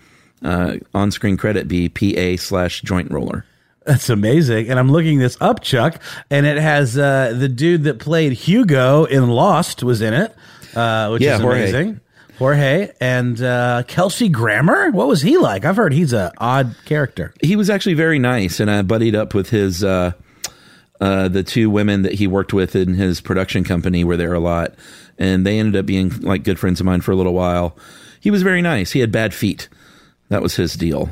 [0.44, 3.44] uh, on-screen credit be PA slash joint roller.
[3.86, 4.68] That's amazing.
[4.68, 9.04] And I'm looking this up, Chuck, and it has uh, the dude that played Hugo
[9.04, 10.34] in Lost was in it,
[10.74, 11.60] uh, which Yeah, is Jorge.
[11.62, 12.00] amazing.
[12.38, 14.90] Jorge and uh, Kelsey Grammer.
[14.92, 15.64] What was he like?
[15.66, 17.34] I've heard he's a odd character.
[17.42, 20.12] he was actually very nice, and I buddied up with his uh,
[21.00, 24.40] uh, the two women that he worked with in his production company were there a
[24.40, 24.74] lot,
[25.18, 27.76] and they ended up being like good friends of mine for a little while.
[28.20, 28.92] He was very nice.
[28.92, 29.68] He had bad feet.
[30.28, 31.08] That was his deal.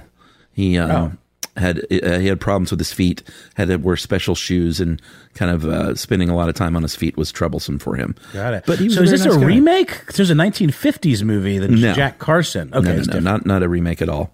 [0.53, 1.18] He um,
[1.57, 3.22] had uh, he had problems with his feet.
[3.55, 5.01] Had to wear special shoes, and
[5.35, 8.14] kind of uh, spending a lot of time on his feet was troublesome for him.
[8.33, 8.64] Got it.
[8.66, 9.46] But he was so is this nice a guy.
[9.46, 9.88] remake?
[10.07, 11.94] 'Cause There's a 1950s movie that's No.
[11.94, 12.70] Jack Carson.
[12.74, 14.33] Okay, no, no, no, not not a remake at all.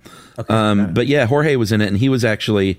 [0.49, 2.79] um, but yeah, Jorge was in it, and he was actually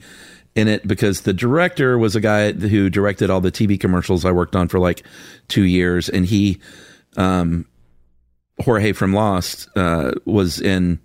[0.55, 4.31] in it because the director was a guy who directed all the TV commercials I
[4.31, 5.03] worked on for like
[5.47, 6.59] two years, and he,
[7.17, 7.65] um,
[8.63, 10.99] Jorge from Lost, uh, was in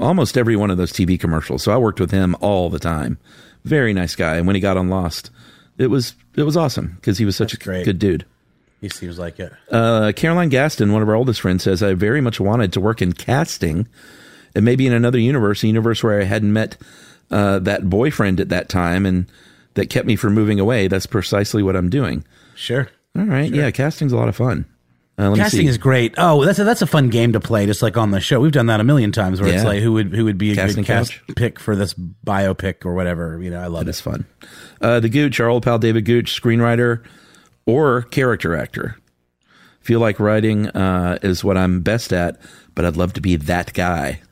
[0.00, 1.62] almost every one of those TV commercials.
[1.62, 3.18] So I worked with him all the time.
[3.64, 5.30] Very nice guy, and when he got on Lost,
[5.78, 7.84] it was it was awesome because he was such That's a great.
[7.84, 8.26] good dude.
[8.80, 9.52] He seems like it.
[9.70, 13.00] Uh, Caroline Gaston, one of our oldest friends, says, I very much wanted to work
[13.00, 13.86] in casting
[14.56, 16.76] and maybe in another universe, a universe where I hadn't met
[17.30, 19.26] uh, that boyfriend at that time and
[19.74, 20.88] that kept me from moving away.
[20.88, 22.24] That's precisely what I'm doing.
[22.54, 22.88] Sure.
[23.16, 23.50] All right.
[23.52, 24.66] Yeah, casting's a lot of fun.
[25.18, 25.66] Uh, Casting see.
[25.66, 26.14] is great.
[26.16, 28.40] Oh, that's a, that's a fun game to play, just like on the show.
[28.40, 30.54] We've done that a million times, where it's like who would who would be a
[30.54, 31.22] Casting good cast couch.
[31.36, 33.38] pick for this biopic or whatever.
[33.40, 33.90] You know, I love That it.
[33.90, 34.24] is fun.
[34.80, 37.04] Uh, the Gooch, our old pal David Gooch, screenwriter
[37.66, 38.96] or character actor.
[39.80, 42.40] Feel like writing uh, is what I'm best at,
[42.74, 44.22] but I'd love to be that guy.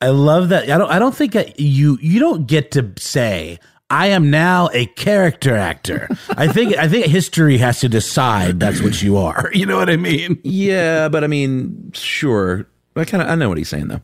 [0.00, 0.70] I love that.
[0.70, 0.90] I don't.
[0.90, 3.58] I don't think that you you don't get to say
[3.90, 6.08] I am now a character actor.
[6.30, 9.50] I think I think history has to decide that's what you are.
[9.60, 10.38] You know what I mean?
[10.42, 12.66] Yeah, but I mean, sure.
[12.96, 14.00] I kind of I know what he's saying though.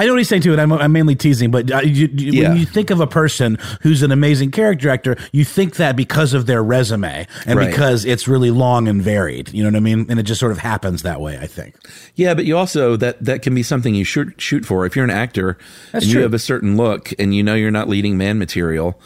[0.00, 1.50] I know what he's saying too, and I'm, I'm mainly teasing.
[1.50, 2.48] But uh, you, you, Yeah.
[2.48, 6.32] when you think of a person who's an amazing character actor, you think that because
[6.32, 7.68] of their resume and Right.
[7.70, 9.52] because it's really long and varied.
[9.52, 10.06] You know what I mean?
[10.08, 11.38] And it just sort of happens that way.
[11.38, 11.74] I think.
[12.14, 14.86] Yeah, but you also that that can be something you shoot shoot for.
[14.86, 15.58] If you're an actor
[15.92, 16.20] That's and true.
[16.20, 18.98] you have a certain look and you know you're not leading man material,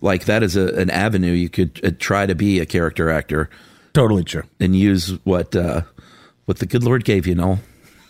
[0.00, 3.48] like that is a, an avenue you could uh, try to be a character actor
[3.92, 4.42] Totally true.
[4.58, 5.82] and use what uh,
[6.46, 7.60] what the good Lord gave you, Noel.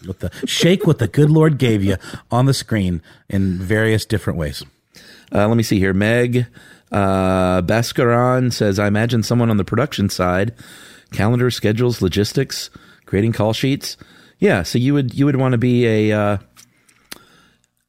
[0.07, 1.97] With the shake what the good Lord gave you
[2.31, 4.65] on the screen in various different ways.
[5.33, 5.93] Uh, let me see here.
[5.93, 6.47] Meg
[6.91, 7.63] uh,
[8.51, 10.55] says, I imagine someone on the production side,
[11.13, 12.71] calendar, schedules, logistics,
[13.07, 13.97] creating call sheets.
[14.39, 16.39] Yeah, so you would you would want to be a uh,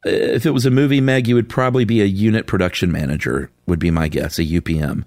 [0.03, 3.51] if it was a movie, Meg, you would probably be a unit production manager.
[3.67, 5.05] Would be my guess, a UPM.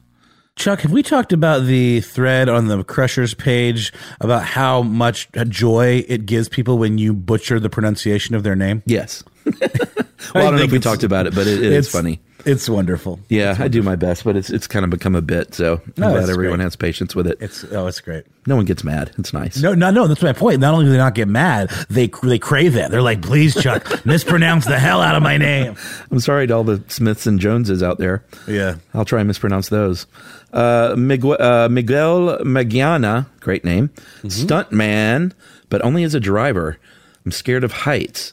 [0.56, 6.04] Chuck, have we talked about the thread on the Crushers page about how much joy
[6.08, 8.82] it gives people when you butcher the pronunciation of their name?
[8.86, 9.24] Yes.
[9.44, 12.20] well, I don't know think if we talked about it, but it, it is funny.
[12.46, 13.20] It's wonderful.
[13.28, 15.54] Yeah, I do my best, but it's it's kind of become a bit.
[15.54, 16.64] So I'm No, glad everyone great.
[16.64, 17.38] has patience with it.
[17.40, 18.24] It's oh, it's great.
[18.46, 19.12] no one gets mad.
[19.18, 19.60] It's nice.
[19.62, 20.06] No, no, no.
[20.06, 20.60] That's my point.
[20.60, 22.90] Not only do they not get mad, they they crave it.
[22.90, 25.74] They're like, please, Chuck, mispronounce the hell out of my name.
[26.10, 28.24] I'm sorry to all the Smiths and Joneses out there.
[28.46, 28.76] Yeah.
[28.92, 30.06] I'll try and mispronounce those.
[30.52, 33.88] Uh, Miguel, uh, Miguel Magiana, great name,
[34.24, 35.32] stuntman,
[35.70, 36.78] but only as a driver.
[37.24, 38.32] I'm scared of heights.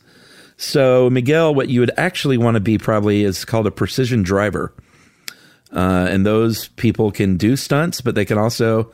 [0.62, 4.72] So, Miguel, what you would actually want to be probably is called a precision driver.
[5.74, 8.92] Uh, and those people can do stunts, but they can also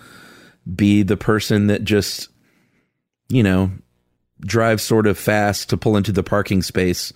[0.75, 2.29] be the person that just,
[3.27, 3.69] you know,
[4.39, 7.11] drives sort of fast to pull into the parking space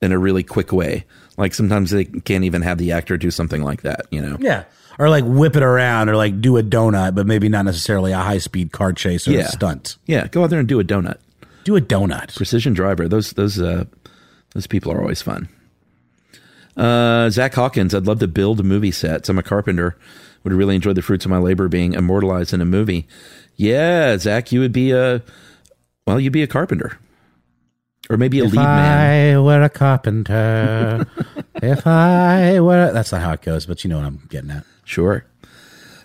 [0.00, 1.04] in a really quick way.
[1.36, 4.38] Like sometimes they can't even have the actor do something like that, you know?
[4.40, 4.64] Yeah.
[4.98, 8.18] Or like whip it around or like do a donut, but maybe not necessarily a
[8.18, 9.40] high speed car chase or Yeah.
[9.40, 9.96] a stunt.
[10.06, 11.18] Yeah, go out there and do a donut.
[11.64, 12.34] Do a donut.
[12.36, 13.08] Precision driver.
[13.08, 13.84] Those those uh
[14.54, 15.48] those people are always fun.
[16.76, 17.94] Uh, Zach Hawkins.
[17.94, 19.28] I'd love to build movie sets.
[19.28, 19.96] I'm a carpenter.
[20.44, 23.06] Would really enjoy the fruits of my labor being immortalized in a movie.
[23.56, 25.22] Yeah, Zach, you would be a
[26.06, 26.98] well, you'd be a carpenter,
[28.08, 29.34] or maybe a If lead man.
[29.34, 31.06] If I were a carpenter,
[31.62, 32.90] if I were.
[32.92, 34.64] That's not how it goes, but you know what I'm getting at.
[34.84, 35.26] Sure.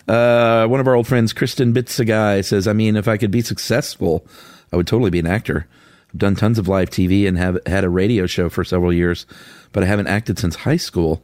[0.06, 3.40] Uh, one of our old friends, Kristen Bitsagai, says, I mean, if I could be
[3.40, 4.26] successful,
[4.72, 5.66] I would totally be an actor.
[6.08, 9.26] I've done tons of live TV and have had a radio show for several years,
[9.72, 11.22] but I haven't acted since high school.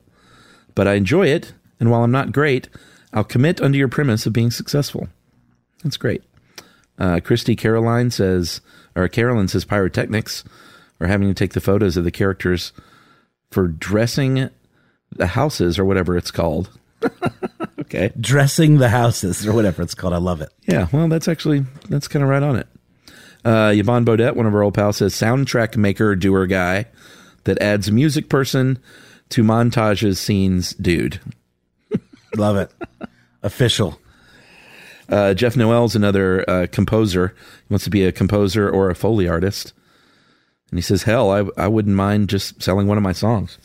[0.74, 2.68] But I enjoy it, and while I'm not great,
[3.12, 5.08] I'll commit under your premise of being successful.
[5.82, 6.22] That's great.
[6.98, 8.60] Uh, Christy Caroline says,
[8.94, 10.44] or Carolyn says, pyrotechnics
[11.00, 12.72] are having to take the photos of the characters
[13.50, 14.50] for dressing
[15.10, 16.70] the houses or whatever it's called.
[17.80, 18.12] okay.
[18.18, 20.14] Dressing the houses or whatever it's called.
[20.14, 20.50] I love it.
[20.66, 22.66] Yeah, well, that's actually that's kind of right on it.
[23.44, 26.86] Uh, Yvonne Bodette, one of our old pals, says soundtrack maker, doer guy
[27.44, 28.78] that adds music person
[29.30, 31.20] to montages, scenes, dude.
[32.36, 32.70] Love it.
[33.42, 33.98] Official.
[35.08, 37.34] Uh, Jeff Noel's another uh, composer.
[37.68, 39.72] He wants to be a composer or a foley artist,
[40.70, 43.58] and he says, "Hell, I I wouldn't mind just selling one of my songs."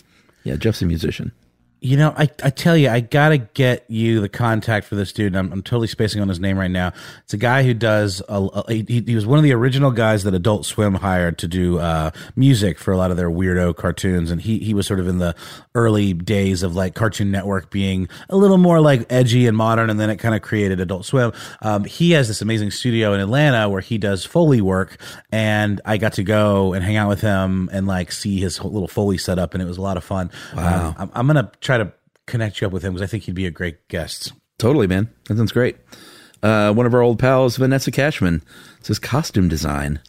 [0.43, 1.31] Yeah, Jeff's a musician.
[1.79, 5.35] You know, I, I tell you, I gotta get you the contact for this dude.
[5.35, 6.91] I'm, I'm totally spacing on his name right now.
[7.23, 8.21] It's a guy who does.
[8.27, 8.33] A,
[8.67, 11.77] a- he, he was one of the original guys that Adult Swim hired to do
[11.77, 15.07] uh, music for a lot of their weirdo cartoons, and he he was sort of
[15.07, 15.35] in the
[15.75, 19.99] early days of like Cartoon Network being a little more like edgy and modern, and
[19.99, 21.31] then it kind of created Adult Swim.
[21.61, 24.97] Um, he has this amazing studio in Atlanta where he does foley work,
[25.31, 28.87] and I got to go and hang out with him and like see his little
[28.87, 30.31] foley setup, and it was a lot of fun.
[30.55, 30.95] Wow.
[30.97, 31.91] I'm, I'm gonna try to
[32.25, 34.33] connect you up with him because I think he'd be a great guest.
[34.57, 35.09] Totally, man.
[35.27, 35.77] That sounds great.
[36.41, 38.41] Uh, one of our old pals, Vanessa Cashman,
[38.81, 39.99] says costume design.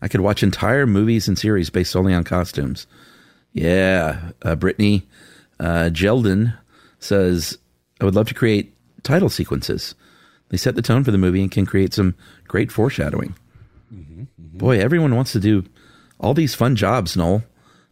[0.00, 2.86] I could watch entire movies and series based solely on costumes.
[3.52, 4.30] Yeah.
[4.42, 5.06] Uh, Brittany
[5.60, 6.56] uh, Jeldon
[6.98, 7.58] says,
[8.00, 9.94] I would love to create title sequences.
[10.48, 12.14] They set the tone for the movie and can create some
[12.48, 13.34] great foreshadowing.
[14.38, 15.64] Boy, everyone wants to do
[16.18, 17.42] all these fun jobs, Noel.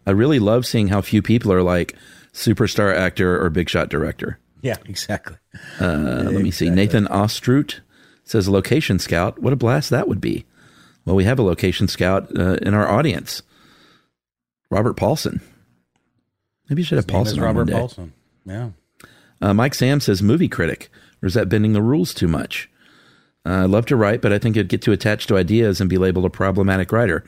[0.07, 1.97] I really love seeing how few people are like
[2.33, 4.39] superstar actor or big shot director.
[4.63, 5.37] Yeah, exactly.
[5.81, 6.69] Uh, let me see.
[6.71, 7.81] Nathan Ostrut
[8.25, 9.39] says location scout.
[9.39, 10.45] What a blast that would be.
[11.05, 13.43] Well, we have a location scout uh, in our audience.
[14.71, 15.41] Robert Paulson.
[16.69, 17.71] Maybe you should have Name is Paulson Robert.
[17.71, 18.13] Paulson.
[18.45, 18.71] Yeah.
[19.41, 20.91] Uh, Mike Sam says movie critic.
[21.23, 22.71] Or is that bending the rules too much?
[23.45, 25.89] Uh, I love to write, but I think I'd get too attached to ideas and
[25.89, 27.25] be labeled a problematic writer.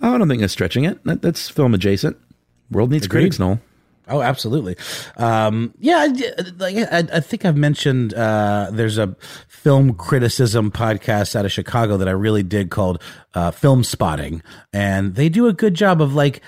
[0.00, 1.02] Oh, I don't think that's stretching it.
[1.04, 2.16] That, that's film adjacent.
[2.70, 3.20] World needs Agreed.
[3.22, 3.60] critics, Noel.
[4.08, 4.76] Oh, absolutely.
[5.16, 6.06] Um, yeah,
[6.60, 9.16] I- I, I think I've mentioned uh, there's a
[9.48, 13.02] film criticism podcast out of Chicago that I really dig called
[13.34, 14.42] uh, Film Spotting,
[14.72, 16.40] and they do a good job of like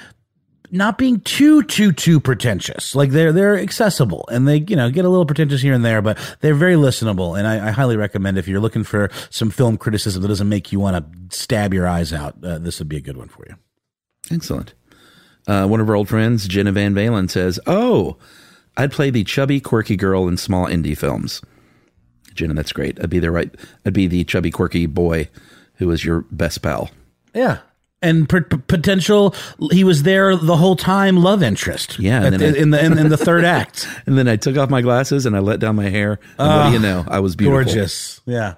[0.70, 2.94] not being too too too pretentious.
[2.94, 6.00] Like they're they're accessible and they you know get a little pretentious here and there,
[6.02, 7.36] but they're very listenable.
[7.38, 10.70] And I, I highly recommend if you're looking for some film criticism that doesn't make
[10.70, 10.96] you want
[11.30, 13.56] to stab your eyes out, uh, this would be a good one for you.
[14.30, 14.74] Excellent.
[15.48, 18.16] Uh, one of our old friends, Jenna Van Valen, says, "Oh,
[18.76, 21.42] I'd play the chubby, quirky girl in small indie films."
[22.34, 23.00] Jenna, that's great.
[23.02, 23.52] I'd be the right.
[23.84, 25.28] I'd be the chubby, quirky boy
[25.76, 26.90] who was your best pal.
[27.34, 27.58] Yeah.
[28.00, 29.34] And p- potential,
[29.72, 31.16] he was there the whole time.
[31.16, 33.88] Love interest, Yeah, and at I- in the in, in the third act.
[34.06, 36.20] And then I took off my glasses and I let down my hair.
[36.38, 37.04] And what do you know?
[37.08, 37.64] I was beautiful.
[37.64, 38.54] Gorgeous, yeah.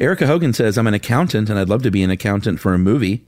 [0.00, 2.78] Erica Hogan says, I'm an accountant and I'd love to be an accountant for a
[2.78, 3.24] movie.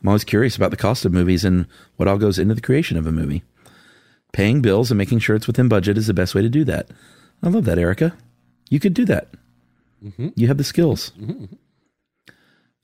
[0.00, 2.96] I'm always curious about the cost of movies and what all goes into the creation
[2.96, 3.42] of a movie.
[4.32, 6.88] Paying bills and making sure it's within budget is the best way to do that.
[7.42, 8.14] I love that, Erica.
[8.68, 9.28] You could do that.
[10.36, 11.12] You have the skills.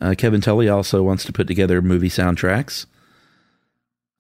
[0.01, 2.87] Uh, Kevin Tully also wants to put together movie soundtracks.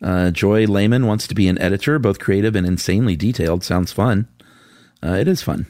[0.02, 3.64] Uh, Joy Lehman wants to be an editor, both creative and insanely detailed.
[3.64, 4.28] Sounds fun.
[5.02, 5.66] Uh, it is fun.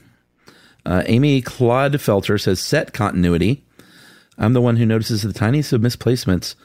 [0.84, 3.64] Uh, Amy Claude-Felter says set continuity.
[4.36, 6.56] I'm the one who notices the tiniest of misplacements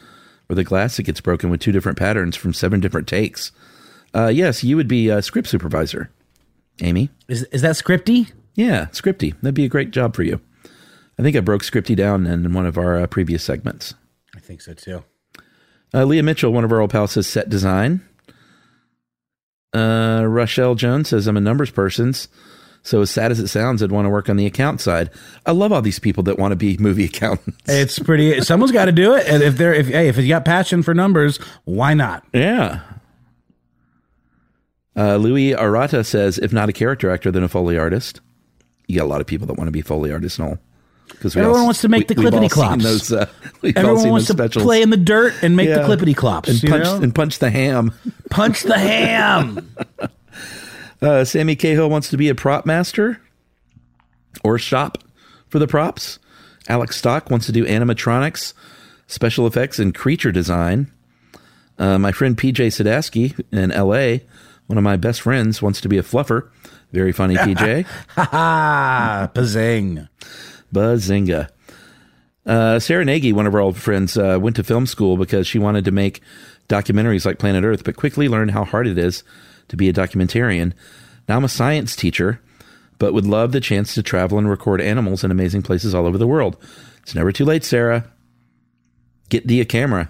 [0.49, 3.51] or the glass that gets broken with two different patterns from seven different takes.
[4.13, 6.09] Uh, yes, you would be a script supervisor,
[6.81, 7.09] Amy.
[7.27, 8.31] Is is that scripty?
[8.55, 9.35] Yeah, scripty.
[9.41, 10.41] That'd be a great job for you.
[11.17, 13.93] I think I broke scripty down in one of our uh, previous segments.
[14.35, 15.03] I think so too.
[15.93, 18.01] Uh, Leah Mitchell, one of our old pals, says set design.
[19.73, 22.13] Uh, Rochelle Jones says I'm a numbers person,
[22.83, 25.09] so as sad as it sounds, I'd want to work on the account side.
[25.45, 27.57] I love all these people that want to be movie accountants.
[27.67, 28.41] It's pretty.
[28.41, 30.93] Someone's got to do it, and if they're if hey if you got passion for
[30.93, 32.23] numbers, why not?
[32.33, 32.81] Yeah.
[34.95, 38.19] Uh, Louis Arata says, if not a character actor, then a Foley artist.
[38.87, 40.57] You got a lot of people that want to be Foley artists and all.
[41.07, 42.83] Because Everyone wants to make the clippity clops.
[42.83, 43.27] Those, uh,
[43.63, 44.63] Everyone wants to specials.
[44.63, 47.93] play in the dirt and make the clippity clops and punch and punch the ham.
[48.29, 49.73] punch the ham.
[51.01, 53.21] Uh, Sammy Cahill wants to be a prop master
[54.43, 54.97] or shop
[55.47, 56.19] for the props.
[56.67, 58.53] Alex Stock wants to do animatronics,
[59.07, 60.91] special effects, and creature design.
[61.77, 64.25] Uh, my friend PJ Sadasky in LA,
[64.67, 66.49] one of my best friends, wants to be a fluffer.
[66.91, 67.85] Very funny, PJ.
[68.09, 69.31] Ha ha!
[69.33, 70.07] Bazing.
[70.73, 71.49] Bazinga.
[72.45, 75.59] Uh, Sarah Nagy, one of our old friends, uh, went to film school because she
[75.59, 76.21] wanted to make
[76.67, 79.23] documentaries like Planet Earth, but quickly learned how hard it is
[79.69, 80.73] to be a documentarian.
[81.27, 82.41] Now I'm a science teacher,
[82.97, 86.17] but would love the chance to travel and record animals in amazing places all over
[86.17, 86.57] the world.
[87.01, 88.11] It's never too late, Sarah.
[89.29, 90.09] Get thee a camera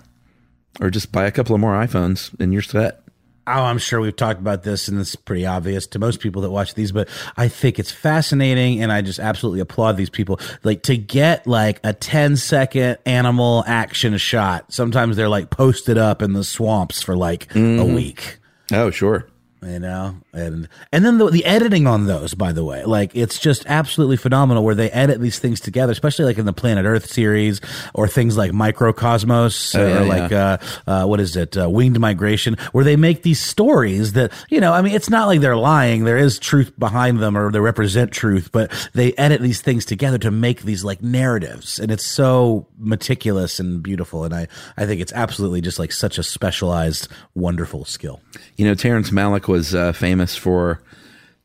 [0.79, 3.03] or just buy a couple of more iPhones and you're set.
[3.51, 6.51] Oh, I'm sure we've talked about this, and it's pretty obvious to most people that
[6.51, 6.91] watch these.
[6.91, 10.39] But I think it's fascinating, and I just absolutely applaud these people.
[10.61, 14.71] Like to get like a 10 second animal action shot.
[14.71, 17.95] Sometimes they're like posted up in the swamps for like a mm-hmm.
[17.95, 18.37] week.
[18.71, 19.27] Oh, sure.
[19.61, 23.39] You know and and then the, the editing on those by the way like it's
[23.39, 27.07] just absolutely phenomenal where they edit these things together especially like in the planet earth
[27.07, 27.61] series
[27.93, 30.57] or things like microcosmos Oh, yeah, or like uh,
[30.87, 31.57] uh what is it?
[31.57, 35.27] Uh, winged migration where they make these stories that you know i mean it's not
[35.27, 36.03] like they're lying.
[36.03, 40.17] There is truth behind them or they represent truth but they edit these things together
[40.19, 41.79] to make these like narratives.
[41.79, 44.23] And it's so meticulous and beautiful.
[44.23, 48.21] And i i think it's absolutely just like such a specialized wonderful skill.
[48.55, 50.81] You know, Terrence Malick was uh, famous for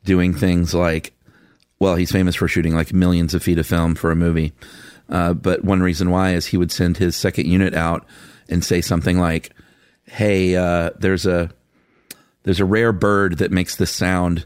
[0.03, 1.13] doing things like,
[1.79, 4.51] well, he's famous for shooting like millions of feet of film for a movie.
[5.07, 8.05] Uh, but one reason why is he would send his second unit out
[8.49, 9.51] and say something like,
[10.03, 11.51] "Hey, uh, there's a
[12.43, 14.45] there's a rare bird that makes this sound,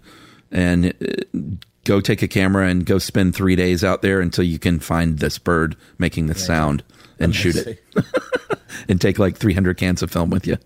[0.52, 1.40] and uh,
[1.86, 5.18] go take a camera and go spend three days out there until you can find
[5.20, 6.84] this bird making this sound
[7.20, 7.84] and shoot it,
[8.90, 10.58] and take like 300 cans of film with you."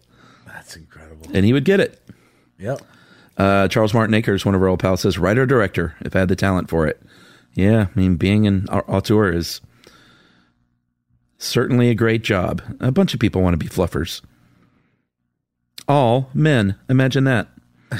[0.47, 2.01] that's incredible And he would get it.
[2.57, 2.81] Yep.
[3.37, 6.27] Uh, Charles Martin Akers, one of our old pals, says writer director if I had
[6.29, 7.01] the talent for it.
[7.55, 9.61] Yeah, I mean, being an au- auteur is
[11.37, 12.61] certainly a great job.
[12.79, 14.21] A bunch of people want to be fluffers.
[15.87, 16.75] All men.
[16.89, 17.49] Imagine that.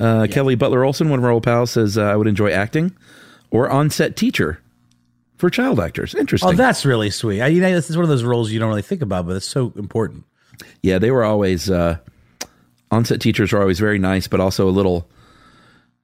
[0.00, 2.94] Uh, Kelly Butler Olson, one of our old pals, says uh, I would enjoy acting
[3.50, 4.60] or on set teacher
[5.38, 6.14] for child actors.
[6.14, 6.50] Interesting.
[6.50, 7.42] Oh, that's really sweet.
[7.42, 9.34] I, you know, this is one of those roles you don't really think about, but
[9.34, 10.22] it's so important.
[10.84, 11.98] yeah, they were always uh,
[12.90, 15.08] on-set teachers are always very nice, but also a little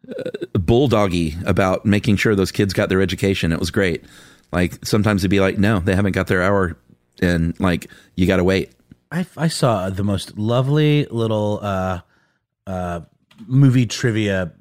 [0.08, 3.52] uh, bulldoggy about making sure those kids got their education.
[3.52, 4.04] It was great.
[4.52, 6.76] Like sometimes it'd be like, no, they haven't got their hour,
[7.20, 8.72] and like you got to wait.
[9.10, 12.00] I, I saw the most lovely little uh,
[12.66, 13.00] uh,
[13.46, 14.52] movie trivia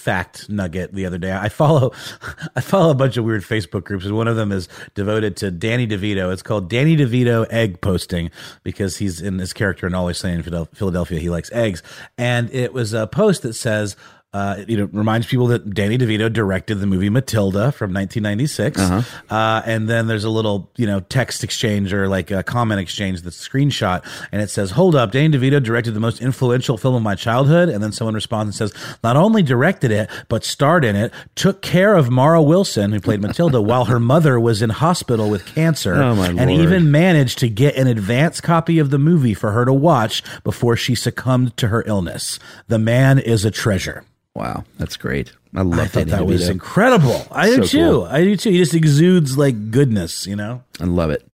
[0.00, 1.32] fact nugget the other day.
[1.32, 1.92] I follow
[2.56, 5.50] I follow a bunch of weird Facebook groups, and one of them is devoted to
[5.50, 6.32] Danny DeVito.
[6.32, 8.30] It's called Danny DeVito Egg Posting
[8.62, 11.82] because he's in his character and always saying in Philadelphia he likes eggs.
[12.16, 13.94] And it was a post that says
[14.32, 18.78] uh, you know, reminds people that Danny DeVito directed the movie Matilda from 1996.
[18.78, 19.34] Uh-huh.
[19.34, 23.22] Uh, and then there's a little, you know, text exchange or like a comment exchange
[23.22, 24.04] that's screenshot.
[24.30, 27.68] And it says, Hold up, Danny DeVito directed the most influential film of my childhood.
[27.68, 31.60] And then someone responds and says, Not only directed it, but starred in it, took
[31.60, 35.94] care of Mara Wilson, who played Matilda, while her mother was in hospital with cancer.
[35.94, 36.50] Oh, my and Lord.
[36.50, 40.76] even managed to get an advance copy of the movie for her to watch before
[40.76, 42.38] she succumbed to her illness.
[42.68, 44.04] The man is a treasure.
[44.34, 45.32] Wow, that's great.
[45.54, 46.50] I love I thought Danny that was DeVito.
[46.52, 47.26] incredible.
[47.32, 47.78] I do too.
[47.78, 48.04] cool.
[48.04, 48.50] I do too.
[48.50, 50.62] He just exudes like goodness, you know.
[50.80, 51.26] I love it.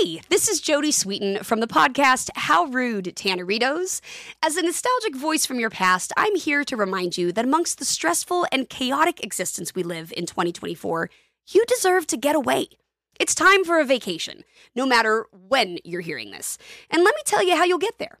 [0.00, 4.00] Hey, this is Jodie Sweetin from the podcast How Rude Tanneritos.
[4.44, 7.84] As a nostalgic voice from your past, I'm here to remind you that amongst the
[7.84, 11.10] stressful and chaotic existence we live in 2024,
[11.48, 12.68] you deserve to get away.
[13.18, 14.44] It's time for a vacation,
[14.76, 16.58] no matter when you're hearing this.
[16.90, 18.20] And let me tell you how you'll get there.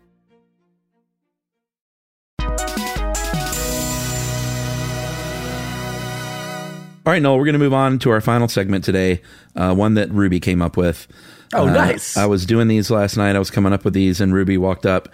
[7.03, 9.21] All right, Noel, we're going to move on to our final segment today,
[9.55, 11.07] uh, one that Ruby came up with.
[11.53, 12.15] Oh, Uh, nice.
[12.15, 13.35] I was doing these last night.
[13.35, 15.09] I was coming up with these, and Ruby walked up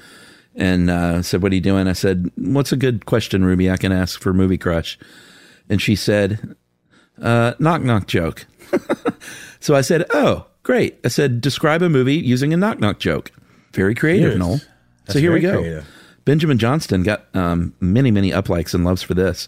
[0.53, 1.87] and uh, said, What are you doing?
[1.87, 4.99] I said, What's a good question, Ruby, I can ask for Movie Crush?
[5.69, 6.55] And she said,
[7.21, 8.45] uh, Knock knock joke.
[9.61, 10.99] so I said, Oh, great.
[11.05, 13.31] I said, Describe a movie using a knock knock joke.
[13.73, 14.37] Very creative.
[14.37, 14.59] Noel.
[15.05, 15.59] That's so here we go.
[15.59, 15.87] creative.
[16.25, 19.47] Benjamin Johnston got um, many, many uplikes and loves for this.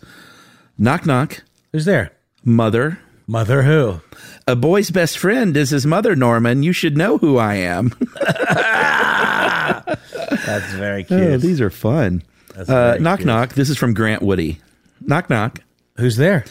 [0.78, 2.14] Knock knock, Who's there?
[2.44, 3.00] Mother.
[3.28, 4.02] Mother who?
[4.48, 6.64] A boy's best friend is his mother, Norman.
[6.64, 7.94] You should know who I am.
[10.46, 11.22] That's very cute.
[11.22, 12.24] Oh, these are fun.
[12.58, 13.28] Uh, knock cute.
[13.28, 13.54] knock.
[13.54, 14.60] This is from Grant Woody.
[15.02, 15.60] Knock knock.
[15.98, 16.44] Who's there?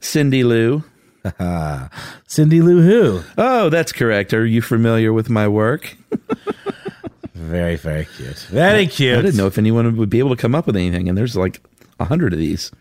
[0.00, 0.84] Cindy Lou.
[2.26, 3.22] Cindy Lou Who.
[3.38, 4.34] Oh, that's correct.
[4.34, 5.96] Are you familiar with my work?
[7.34, 8.38] Very, very cute.
[8.48, 9.18] Very cute.
[9.18, 11.36] I didn't know if anyone would be able to come up with anything, and there's
[11.36, 11.60] like
[12.00, 12.72] a hundred of these.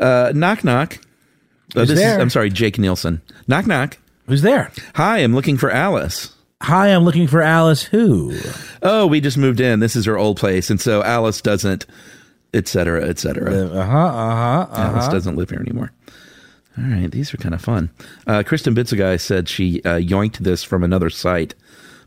[0.00, 0.98] Uh, knock knock.
[1.76, 2.20] Oh, Who's this is, there?
[2.20, 3.20] I'm sorry, Jake Nielsen.
[3.46, 3.98] Knock knock.
[4.26, 4.70] Who's there?
[4.94, 6.34] Hi, I'm looking for Alice.
[6.62, 8.36] Hi, I'm looking for Alice Who.
[8.82, 9.80] Oh, we just moved in.
[9.80, 11.86] This is her old place, and so Alice doesn't,
[12.52, 13.66] etc., cetera, et cetera.
[13.66, 13.98] Uh huh.
[13.98, 14.66] Uh huh.
[14.72, 15.92] Uh Alice doesn't live here anymore.
[16.76, 17.90] All right, these are kind of fun.
[18.26, 21.54] Uh, Kristen Bitsaguy said she uh, yoinked this from another site,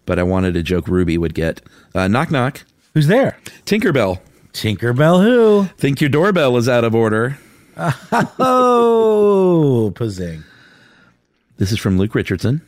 [0.05, 1.61] but I wanted a joke Ruby would get.
[1.93, 2.63] Uh, knock knock.
[2.93, 3.37] Who's there?
[3.65, 4.19] Tinkerbell.
[4.53, 5.65] Tinkerbell who?
[5.77, 7.37] Think your doorbell is out of order.
[8.39, 10.43] Oh, Pazing.
[11.57, 12.61] This is from Luke Richardson.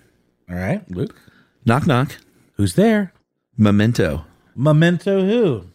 [0.50, 1.16] All right, Luke.
[1.66, 2.18] Knock knock.
[2.56, 3.14] Who's there?
[3.58, 4.26] Memento.
[4.56, 5.66] Memento who?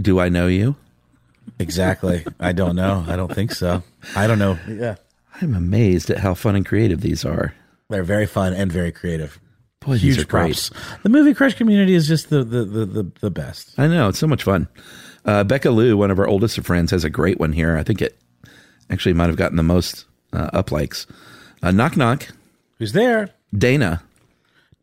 [0.00, 0.76] Do I know you?
[1.58, 2.24] Exactly.
[2.38, 3.04] I don't know.
[3.08, 3.82] I don't think so.
[4.14, 4.58] I don't know.
[4.68, 4.96] Yeah.
[5.40, 7.54] I'm amazed at how fun and creative these are.
[7.88, 9.40] They're very fun and very creative.
[9.80, 10.70] Boy, these Huge are great.
[11.02, 13.74] The movie Crush community is just the the the, the, the best.
[13.78, 14.68] I know it's so much fun.
[15.24, 17.76] Uh, Becca Lou, one of our oldest of friends, has a great one here.
[17.76, 18.18] I think it
[18.90, 21.06] actually might have gotten the most uh, up likes.
[21.62, 22.28] Uh, knock knock.
[22.78, 23.30] Who's there?
[23.56, 24.02] Dana.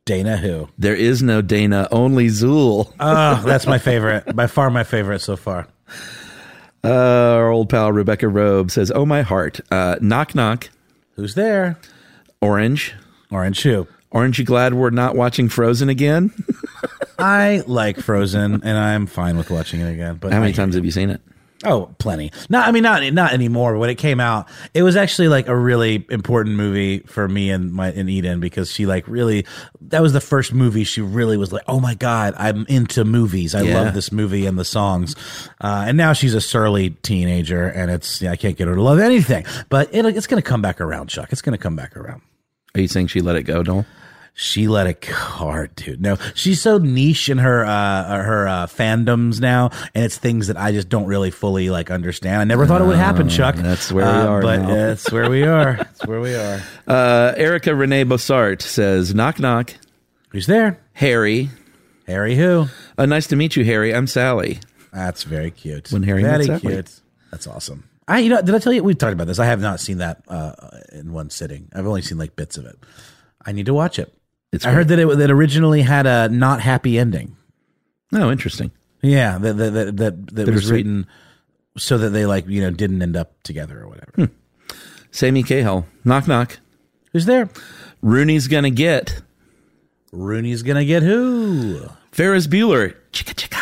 [0.05, 0.69] Dana who?
[0.77, 2.93] There is no Dana, only Zuul.
[2.99, 4.35] Oh, that's my favorite.
[4.35, 5.67] By far my favorite so far.
[6.83, 6.89] Uh,
[7.37, 10.69] our old pal Rebecca Robe says, "Oh my heart." Uh, knock knock.
[11.15, 11.79] Who's there?
[12.41, 12.93] Orange.
[13.31, 13.87] Orange who?
[14.11, 16.31] Aren't you glad we're not watching Frozen again?
[17.19, 20.15] I like Frozen and I'm fine with watching it again.
[20.15, 21.21] But How many I- times have you seen it?
[21.63, 22.31] Oh, plenty.
[22.49, 23.73] Not, I mean, not not anymore.
[23.73, 27.49] But when it came out, it was actually like a really important movie for me
[27.49, 29.45] and my and Eden because she like really
[29.81, 33.55] that was the first movie she really was like, oh my god, I'm into movies.
[33.55, 33.81] I Yeah.
[33.83, 35.15] love this movie and the songs.
[35.61, 38.81] Uh, and now she's a surly teenager, and it's yeah, I can't get her to
[38.81, 39.45] love anything.
[39.69, 41.31] But it, it's going to come back around, Chuck.
[41.31, 42.21] It's going to come back around.
[42.75, 43.85] Are you saying she let it go, Noel?
[44.37, 46.01] She let it go dude.
[46.01, 50.57] No, she's so niche in her uh, her uh, fandoms now, and it's things that
[50.57, 52.41] I just don't really fully like understand.
[52.41, 53.55] I never thought it would happen, Chuck.
[53.57, 55.75] Oh, that's where we Uh, are but that's where we are.
[55.77, 56.61] That's where we are.
[56.85, 59.73] Uh, Erica Renee Bossart says, "Knock knock."
[60.31, 60.81] Who's there?
[60.91, 61.49] Harry.
[62.05, 62.35] Harry.
[62.35, 62.65] Who?
[62.97, 63.95] Uh, nice to meet you, Harry.
[63.95, 64.59] I'm Sally.
[64.91, 65.93] That's very cute.
[65.93, 66.83] When Harry very met Sally.
[67.31, 67.89] That's awesome.
[68.09, 69.39] I you know did I tell you we've talked about this?
[69.39, 70.51] I have not seen that uh,
[70.91, 71.69] in one sitting.
[71.73, 72.77] I've only seen like bits of it.
[73.45, 74.13] I need to watch it.
[74.51, 77.35] It's I heard that it that originally had a not happy ending.
[78.13, 78.71] Oh, interesting.
[79.01, 81.07] Yeah, that that that, that, that was written
[81.77, 84.11] so that they like you know didn't end up together or whatever.
[84.15, 84.75] Hmm.
[85.11, 85.85] Sammy Cahill.
[86.03, 86.59] Knock knock.
[87.11, 87.49] Who's there?
[88.01, 89.21] Rooney's gonna get
[90.11, 91.87] Rooney's gonna get who?
[92.11, 92.95] Ferris Bueller.
[93.11, 93.61] Chicka chicka.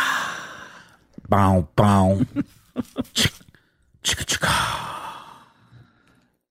[1.30, 2.22] Bow bow.
[3.14, 3.32] Chick-
[4.04, 5.24] Chicka chicka.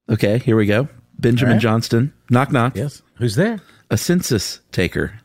[0.09, 0.89] Okay, here we go.
[1.19, 1.61] Benjamin right.
[1.63, 2.13] Johnston.
[2.31, 2.77] Knock knock.
[2.77, 3.03] Yes.
[3.17, 3.61] Who's there?
[3.93, 5.21] A census taker.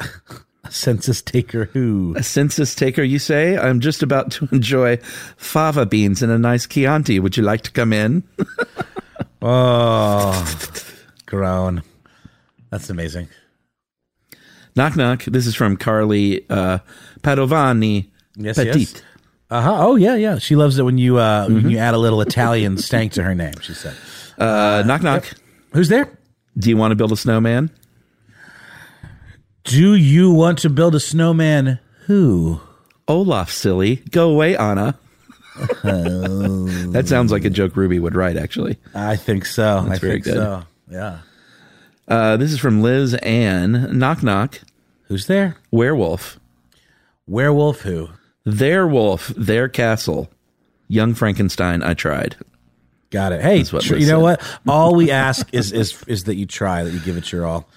[0.00, 2.14] A census taker who?
[2.16, 3.56] A census taker, you say?
[3.56, 4.96] I'm just about to enjoy
[5.36, 7.20] fava beans and a nice Chianti.
[7.20, 8.24] Would you like to come in?
[9.46, 10.32] Oh,
[11.26, 11.82] groan.
[12.70, 13.28] That's amazing.
[14.74, 15.24] knock knock.
[15.24, 16.78] This is from Carly uh,
[17.20, 18.08] Padovani.
[18.36, 18.78] Yes, Petit.
[18.80, 19.02] yes.
[19.50, 19.86] Uh huh.
[19.86, 20.38] Oh yeah, yeah.
[20.38, 23.34] She loves it when you uh when you add a little Italian stank to her
[23.34, 23.52] name.
[23.60, 23.94] She said.
[24.38, 25.30] Uh, knock knock.
[25.74, 26.08] Who's there?
[26.56, 27.70] Do you want to build a snowman?
[29.64, 31.78] Do you want to build a snowman?
[32.06, 32.60] Who?
[33.08, 33.96] Olaf, silly.
[34.10, 34.98] Go away, Anna.
[35.82, 38.78] that sounds like a joke Ruby would write, actually.
[38.94, 39.78] I think so.
[39.78, 40.34] I That's very think good.
[40.34, 40.62] so.
[40.90, 41.18] Yeah.
[42.06, 43.98] Uh, this is from Liz Ann.
[43.98, 44.60] Knock knock.
[45.04, 45.56] Who's there?
[45.70, 46.38] Werewolf.
[47.26, 48.10] Werewolf who?
[48.44, 49.28] Their wolf.
[49.36, 50.30] Their castle.
[50.88, 51.82] Young Frankenstein.
[51.82, 52.36] I tried.
[53.10, 53.40] Got it.
[53.40, 54.42] Hey, tr- you know what?
[54.68, 57.68] All we ask is is is that you try, that you give it your all.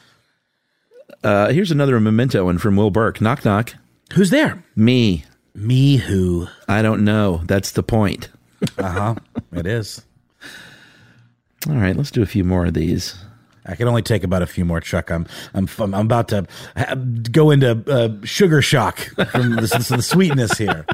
[1.23, 3.21] Uh, here's another memento one from Will Burke.
[3.21, 3.75] Knock knock.
[4.13, 4.63] Who's there?
[4.75, 5.25] Me.
[5.53, 6.47] Me who?
[6.67, 7.41] I don't know.
[7.45, 8.29] That's the point.
[8.77, 9.15] Uh huh.
[9.53, 10.03] it is.
[11.67, 13.15] All right, let's do a few more of these.
[13.65, 15.11] I can only take about a few more, Chuck.
[15.11, 16.47] I'm I'm I'm about to
[16.77, 18.99] ha- go into uh, sugar shock
[19.31, 20.85] from the, the sweetness here.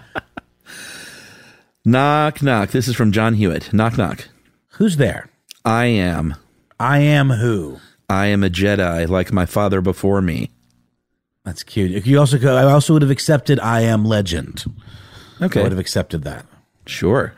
[1.86, 2.72] Knock knock.
[2.72, 3.74] This is from John Hewitt.
[3.74, 4.30] Knock knock.
[4.70, 5.30] Who's there?
[5.66, 6.36] I am.
[6.80, 7.80] I am who?
[8.10, 10.52] I am a Jedi like my father before me.
[11.46, 12.06] That's cute.
[12.06, 14.64] You also could, I also would have accepted I am legend.
[15.42, 15.60] Okay.
[15.60, 16.46] I would have accepted that.
[16.86, 17.34] Sure.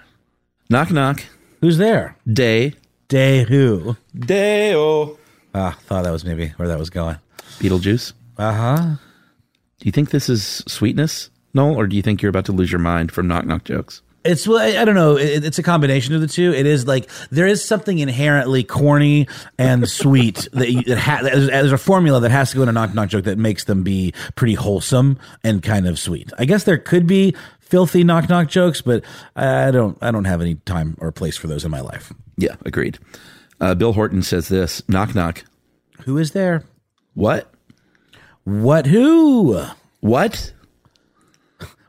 [0.70, 1.24] Knock knock.
[1.62, 2.18] Who's there?
[2.32, 2.74] Day.
[3.08, 3.98] Day who?
[4.18, 5.18] Deo.
[5.54, 7.18] Ah, thought that was maybe where that was going.
[7.60, 8.14] Beetlejuice.
[8.38, 8.96] Uh huh.
[9.80, 12.72] Do you think this is sweetness, Noel, or do you think you're about to lose
[12.72, 14.02] your mind from knock knock jokes?
[14.26, 15.18] It's well, I I don't know.
[15.18, 16.54] It, it's a combination of the two.
[16.54, 21.48] It is like there is something inherently corny and sweet that, you, that ha- there's,
[21.48, 23.84] there's a formula that has to go in a knock knock joke that makes them
[23.84, 26.32] be pretty wholesome and kind of sweet.
[26.40, 29.04] I guess there could be filthy knock knock jokes, but
[29.36, 32.12] I don't I don't have any time or place for those in my life.
[32.38, 33.00] Yeah, agreed.
[33.62, 35.46] Uh, Bill Horton says this knock knock.
[36.04, 36.64] Who is there?
[37.14, 37.52] What?
[38.44, 39.64] What who?
[40.02, 40.52] What?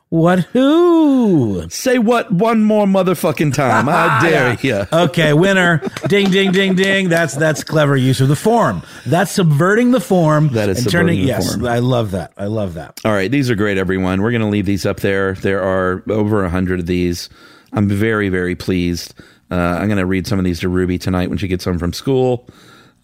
[0.09, 1.69] What who?
[1.69, 3.89] Say what one more motherfucking time.
[3.89, 4.87] I dare you.
[4.93, 5.83] Okay, winner.
[6.07, 7.09] ding ding ding ding.
[7.09, 8.83] That's that's clever use of the form.
[9.05, 10.51] That's subverting the form.
[10.51, 11.67] That is and subverting the yes, form.
[11.67, 12.33] I love that.
[12.37, 13.01] I love that.
[13.05, 14.23] All right, these are great, everyone.
[14.23, 15.35] We're going to leave these up there.
[15.35, 17.29] There are over a hundred of these.
[17.73, 19.13] I'm very, very pleased.
[19.51, 21.79] Uh, I'm going to read some of these to Ruby tonight when she gets home
[21.81, 22.49] from school.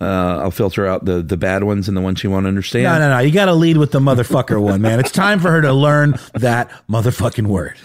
[0.03, 2.85] Uh, I'll filter out the the bad ones and the ones she won't understand.
[2.85, 3.19] No, no, no.
[3.21, 4.99] You got to lead with the motherfucker one, man.
[5.01, 7.77] It's time for her to learn that motherfucking word.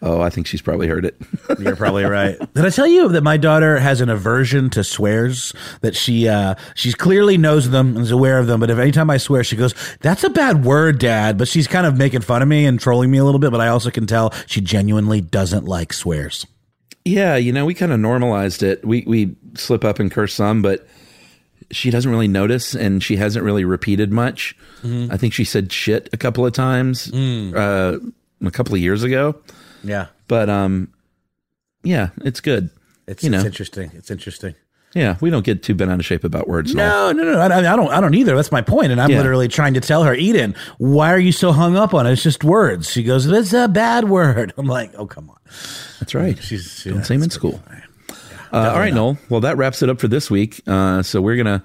[0.00, 1.20] Oh, I think she's probably heard it.
[1.58, 2.38] You're probably right.
[2.54, 5.52] Did I tell you that my daughter has an aversion to swears?
[5.80, 9.10] That she uh she clearly knows them and is aware of them, but if anytime
[9.10, 12.42] I swear, she goes, "That's a bad word, Dad." But she's kind of making fun
[12.42, 13.50] of me and trolling me a little bit.
[13.50, 16.46] But I also can tell she genuinely doesn't like swears.
[17.04, 18.84] yeah, you know, we kind of normalized it.
[18.86, 20.86] We we slip up and curse some, but
[21.70, 24.56] she doesn't really notice, and she hasn't really repeated much.
[24.82, 25.12] Mm-hmm.
[25.12, 27.54] I think she said shit a couple of times Mm.
[27.54, 27.98] uh,
[28.46, 29.34] a couple of years ago.
[29.84, 30.92] Yeah, But um,
[31.82, 32.70] yeah, it's good.
[33.06, 33.38] it's, You know.
[33.38, 33.90] it's interesting.
[33.94, 34.54] It's interesting.
[34.94, 36.74] Yeah, we don't get too bent out of shape about words.
[36.74, 37.38] No, no, no.
[37.38, 37.90] I, I don't.
[37.90, 38.34] I don't either.
[38.34, 38.90] That's my point.
[38.90, 39.18] And I'm Yeah.
[39.18, 42.12] literally trying to tell her, Eden, why are you so hung up on it?
[42.12, 42.90] It's just words.
[42.90, 45.36] She goes, "It's a bad word." I'm like, "Oh, come on."
[46.00, 46.42] that's right.
[46.42, 47.60] She's she, Don't say them in school.
[48.52, 49.18] Uh, all right, Noel.
[49.28, 50.60] Well, that wraps it up for this week.
[50.66, 51.64] Uh, so we're gonna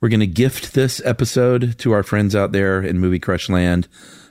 [0.00, 3.88] we're gonna gift this episode to our friends out there in Movie Crush Land.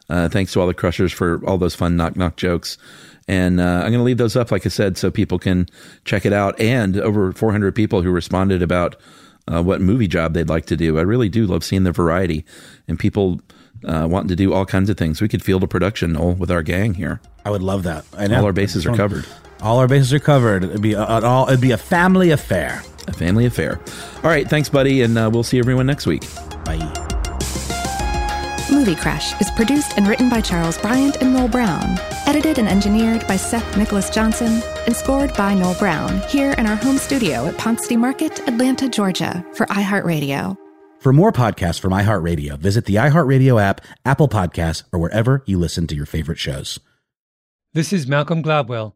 [0.10, 2.78] Uh, thanks to all the crushers for all those fun knock knock jokes.
[3.28, 5.68] And uh, I'm going to leave those up, like I said, so people can
[6.04, 6.60] check it out.
[6.60, 8.98] And over 400 people who responded about
[9.48, 10.98] uh, what movie job they'd like to do.
[10.98, 12.46] I really do love seeing the variety
[12.88, 13.40] and people
[13.86, 15.22] uh, wanting to do all kinds of things.
[15.22, 17.22] We could field a production, Noel, with our gang here.
[17.46, 18.06] I would love that.
[18.18, 18.40] I know.
[18.40, 19.26] All our bases are covered.
[19.64, 20.66] All our bases are covered.
[20.66, 21.48] It'd be a, an all.
[21.48, 22.84] It'd be a family affair.
[23.08, 23.80] A family affair.
[24.18, 26.22] All right, thanks, buddy, and uh, we'll see everyone next week.
[26.66, 26.80] Bye.
[28.70, 31.98] Movie Crush is produced and written by Charles Bryant and Noel Brown,
[32.28, 36.76] edited and engineered by Seth Nicholas Johnson, and scored by Noel Brown here in our
[36.76, 40.58] home studio at Ponce Market, Atlanta, Georgia, for iHeartRadio.
[41.00, 45.88] For more podcasts from iHeartRadio, visit the iHeartRadio app, Apple Podcasts, or wherever you listen
[45.88, 46.82] to your favorite shows.
[47.72, 48.96] This is Malcolm Gladwell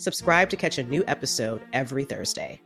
[0.00, 2.62] Subscribe to catch a new episode every Thursday.